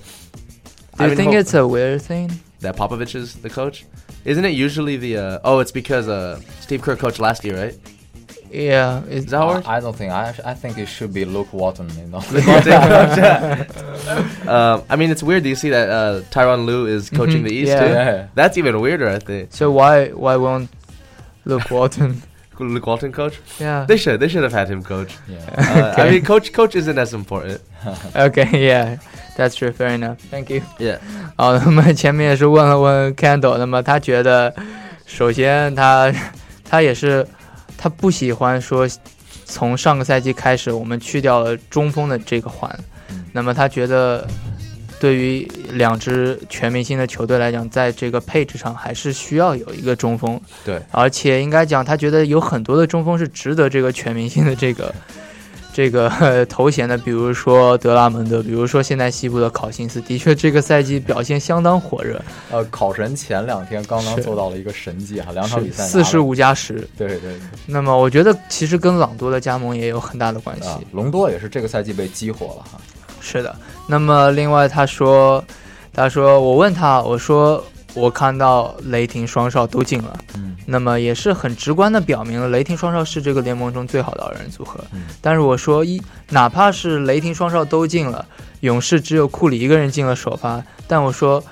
[0.98, 2.32] Do you think it's a weird thing?
[2.62, 3.86] that Popovich is the coach?
[4.26, 5.18] Isn't it usually the?
[5.18, 7.78] Uh, oh, it's because uh, Steve Kerr coached last year, right?
[8.52, 9.68] Yeah, Is that how it works?
[9.68, 10.12] I don't think.
[10.12, 11.90] I I think it should be Luke Walton.
[12.00, 12.18] You know.
[14.48, 15.44] um, I mean, it's weird.
[15.44, 17.80] Do you see that uh, Tyron Lue is coaching Mhm, the East yeah.
[17.84, 17.90] too?
[17.92, 18.28] Yeah.
[18.36, 19.54] That's even weirder, I think.
[19.54, 20.70] so why why won't
[21.46, 22.24] Luke Walton?
[22.60, 23.40] Luke Walton coach?
[23.60, 23.86] yeah.
[23.86, 24.20] They should.
[24.20, 25.16] They should have had him coach.
[25.30, 25.38] Yeah.
[25.58, 26.12] Uh, I Okay.
[26.12, 27.62] mean, coach coach isn't as important.
[28.16, 28.98] Okay, yeah,
[29.38, 29.72] that's true.
[29.72, 30.18] Fair enough.
[30.32, 30.62] Thank you.
[30.80, 30.98] Yeah.
[31.38, 34.54] 好，那么前面也是问了问 Candle，那么他觉得，
[35.06, 36.12] 首先他
[36.68, 37.26] 他也是
[37.78, 38.86] 他不喜欢说
[39.46, 42.70] 从上个赛季开始我们去掉了中锋的这个环，
[43.10, 44.28] 嗯那么他觉得
[45.00, 54.94] 对于两支全明星的球队来讲，在这个配置上还是需要有一个中锋，对，而且应该讲他觉得有很多的中锋是值得这个全明星的这个。
[55.78, 62.20] 这个呃头衔的，比如说德拉蒙德，比如说现在西部的考辛斯，的确这个赛季表现相当火热，
[62.50, 66.18] 呃，考神前两天刚刚做到了一个神迹哈，两场比赛四十。
[66.18, 66.74] 五加十。
[66.98, 67.40] 对对对。
[67.68, 70.68] 那么我觉得其实跟朗多的加盟也有很大的关系。
[70.68, 72.82] 啊，隆多也是这个赛季被激活了哈。
[73.22, 73.56] 是的。
[73.86, 75.44] 那么另外他说，
[75.94, 77.64] 他说我问他，我说
[77.98, 84.80] 我看到雷霆双少都进了，嗯那么也是很直观的表明了雷霆双少是这个联盟中最好的二人组合。
[84.94, 88.26] 嗯但是我说一，哪怕是雷霆双少都进了，
[88.62, 91.44] 勇士只有库里一个人进了首发，但我说。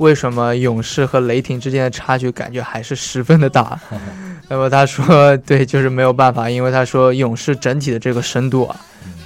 [0.00, 3.78] 为什么勇士和雷霆之间的差距感觉还是十分的大？
[4.48, 8.74] 那么他说，对，就是没有办法，因为他说勇士整体的这个深度啊，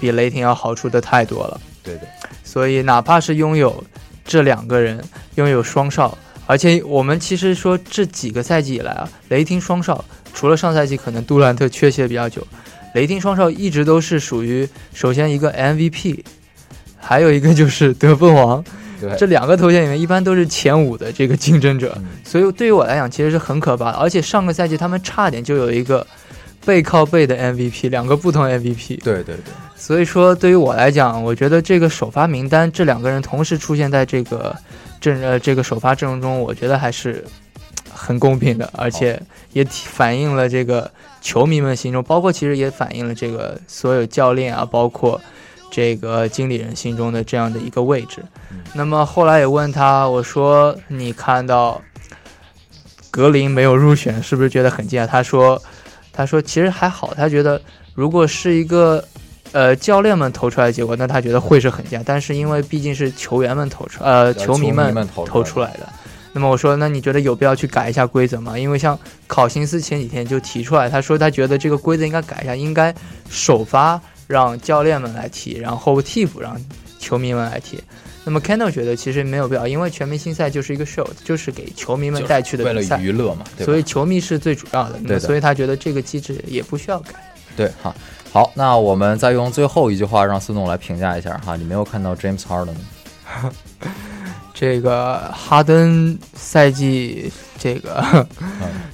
[0.01, 1.61] 比雷霆要好出的太多了。
[1.81, 2.09] 对对，
[2.43, 3.85] 所以哪怕是拥有
[4.25, 5.01] 这两个人，
[5.37, 12.47] 拥有双少，而且我们其实说这几个赛季以来啊，雷霆双少除了上赛季可能杜兰特缺席的比较久，
[12.95, 16.21] 雷霆双少一直都是属于首先一个 MVP，
[16.97, 18.65] 还有一个就是得分王。
[19.01, 23.99] 对这两个头衔里面一般都是前五的这个竞争者，嗯所以对于我来讲其实是很可怕的。
[23.99, 26.07] 而且上个赛季他们差点就有一个
[26.65, 29.03] 背靠背的 MVP，两个不同 MVP。
[29.03, 29.37] 对对对，
[29.85, 34.57] 所以说，对于我来讲，我觉得这个首发名单，这两个人同时出现在这个
[34.99, 37.23] 阵呃这个首发阵容中，我觉得还是
[37.93, 39.21] 很公平的，而且
[39.53, 45.21] 也体反映了这个球迷们心中，包括其实也反映了这个所有教练啊，包括
[45.71, 48.25] 这个经理人心中的这样的一个位置。
[48.73, 51.79] 那么后来也问他，我说你看到
[53.11, 55.07] 格林没有入选，是不是觉得很惊讶？
[55.07, 55.61] 他说，
[56.11, 57.61] 他说其实还好，他觉得
[57.93, 59.05] 如果是一个
[59.55, 62.03] 呃教练们投出来的结果，那他觉得会是很佳。
[62.05, 65.89] 但是因为毕竟是球员们投出，呃球迷们们投投出来的。
[66.33, 68.59] 那么我说，那你觉得有必要去改一下规则吗？
[68.59, 68.99] 因为像
[69.29, 72.93] 考辛斯前几天就提出来，他说他觉得这个规则应该改一下，应该
[73.31, 76.61] 首发让教练们来踢，然后替补让
[76.99, 77.79] 球迷们来踢。
[78.25, 85.21] 那么 Kendall 觉得其实没有必要，因为全明星赛就是一个 show，就是给球迷们带去的为了比赛，娱乐嘛，对所以球迷是最主要的。
[85.21, 87.13] 所以他觉得这个机制也不需要改。
[87.55, 87.95] 对哈。
[88.35, 92.75] 好，那我们再用最后一句话让孙总来评价一下哈，你没有看到 James Harden？
[94.53, 98.27] 这个哈登赛季，这个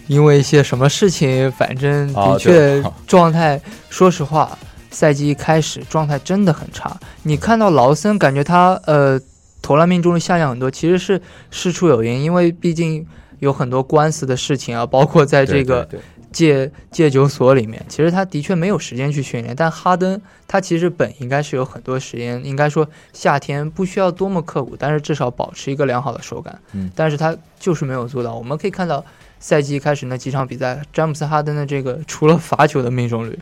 [0.08, 4.58] 因为一些什么事情，反正哦的确状态，说实话，
[4.90, 6.94] 赛季一开始状态真的很差。
[7.22, 9.18] 你看到劳森，感觉他呃
[9.62, 11.18] 投篮命中率下降很多，其实是
[11.50, 13.06] 事出有因，因为毕竟
[13.38, 15.88] 有很多官司的事情啊，包括在这个
[16.32, 19.54] 戒戒酒所里面，其实他的确没有时间去训练。
[19.54, 26.58] 但哈登他其实本应该是有很多时间，应该说夏天不需要多么刻苦，但是至少保持一个良好的手感。
[26.72, 28.34] 嗯但是他就是没有做到。
[28.34, 29.04] 我们可以看到
[29.38, 33.38] 赛季一开始那几场比赛，詹姆斯哈登的这个除了罚球的命中率，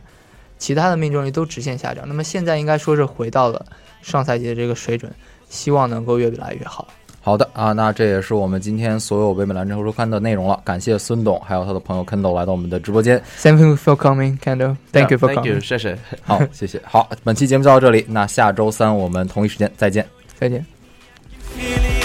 [0.57, 2.07] 其他的命中率都直线下降。
[2.07, 3.65] 那么现在应该说是回到了
[4.01, 5.11] 上赛季的这个水准，
[5.49, 6.87] 希望能够越来越好。
[7.21, 10.59] 好的啊，那这也是我们今天所有北美蓝筹周刊的内容了。
[10.63, 13.21] 感谢孙董还有他的朋友 Kendall 来到我们的直播间。
[13.41, 14.77] Thank you for coming, Kendall.
[14.91, 15.61] Thank you for Thank you，coming.
[15.61, 15.97] 谢谢。
[16.23, 16.81] 好，谢谢。
[16.85, 20.05] 好，本期节目就到这里，那下周三我们同一时间再见。
[20.39, 21.98] 再见。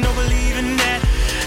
[0.00, 1.00] no believing that.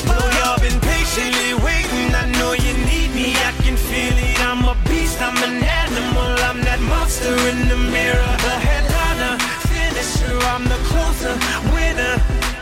[0.07, 3.35] Though y'all been patiently waiting, I know you need me.
[3.35, 4.39] I can feel it.
[4.49, 6.29] I'm a beast, I'm an animal.
[6.49, 8.33] I'm that monster in the mirror.
[8.47, 9.35] The headliner,
[9.69, 10.37] finisher.
[10.53, 11.33] I'm the closer,
[11.73, 12.15] winner.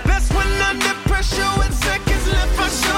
[0.07, 2.97] That's when under pressure, with seconds left, I show.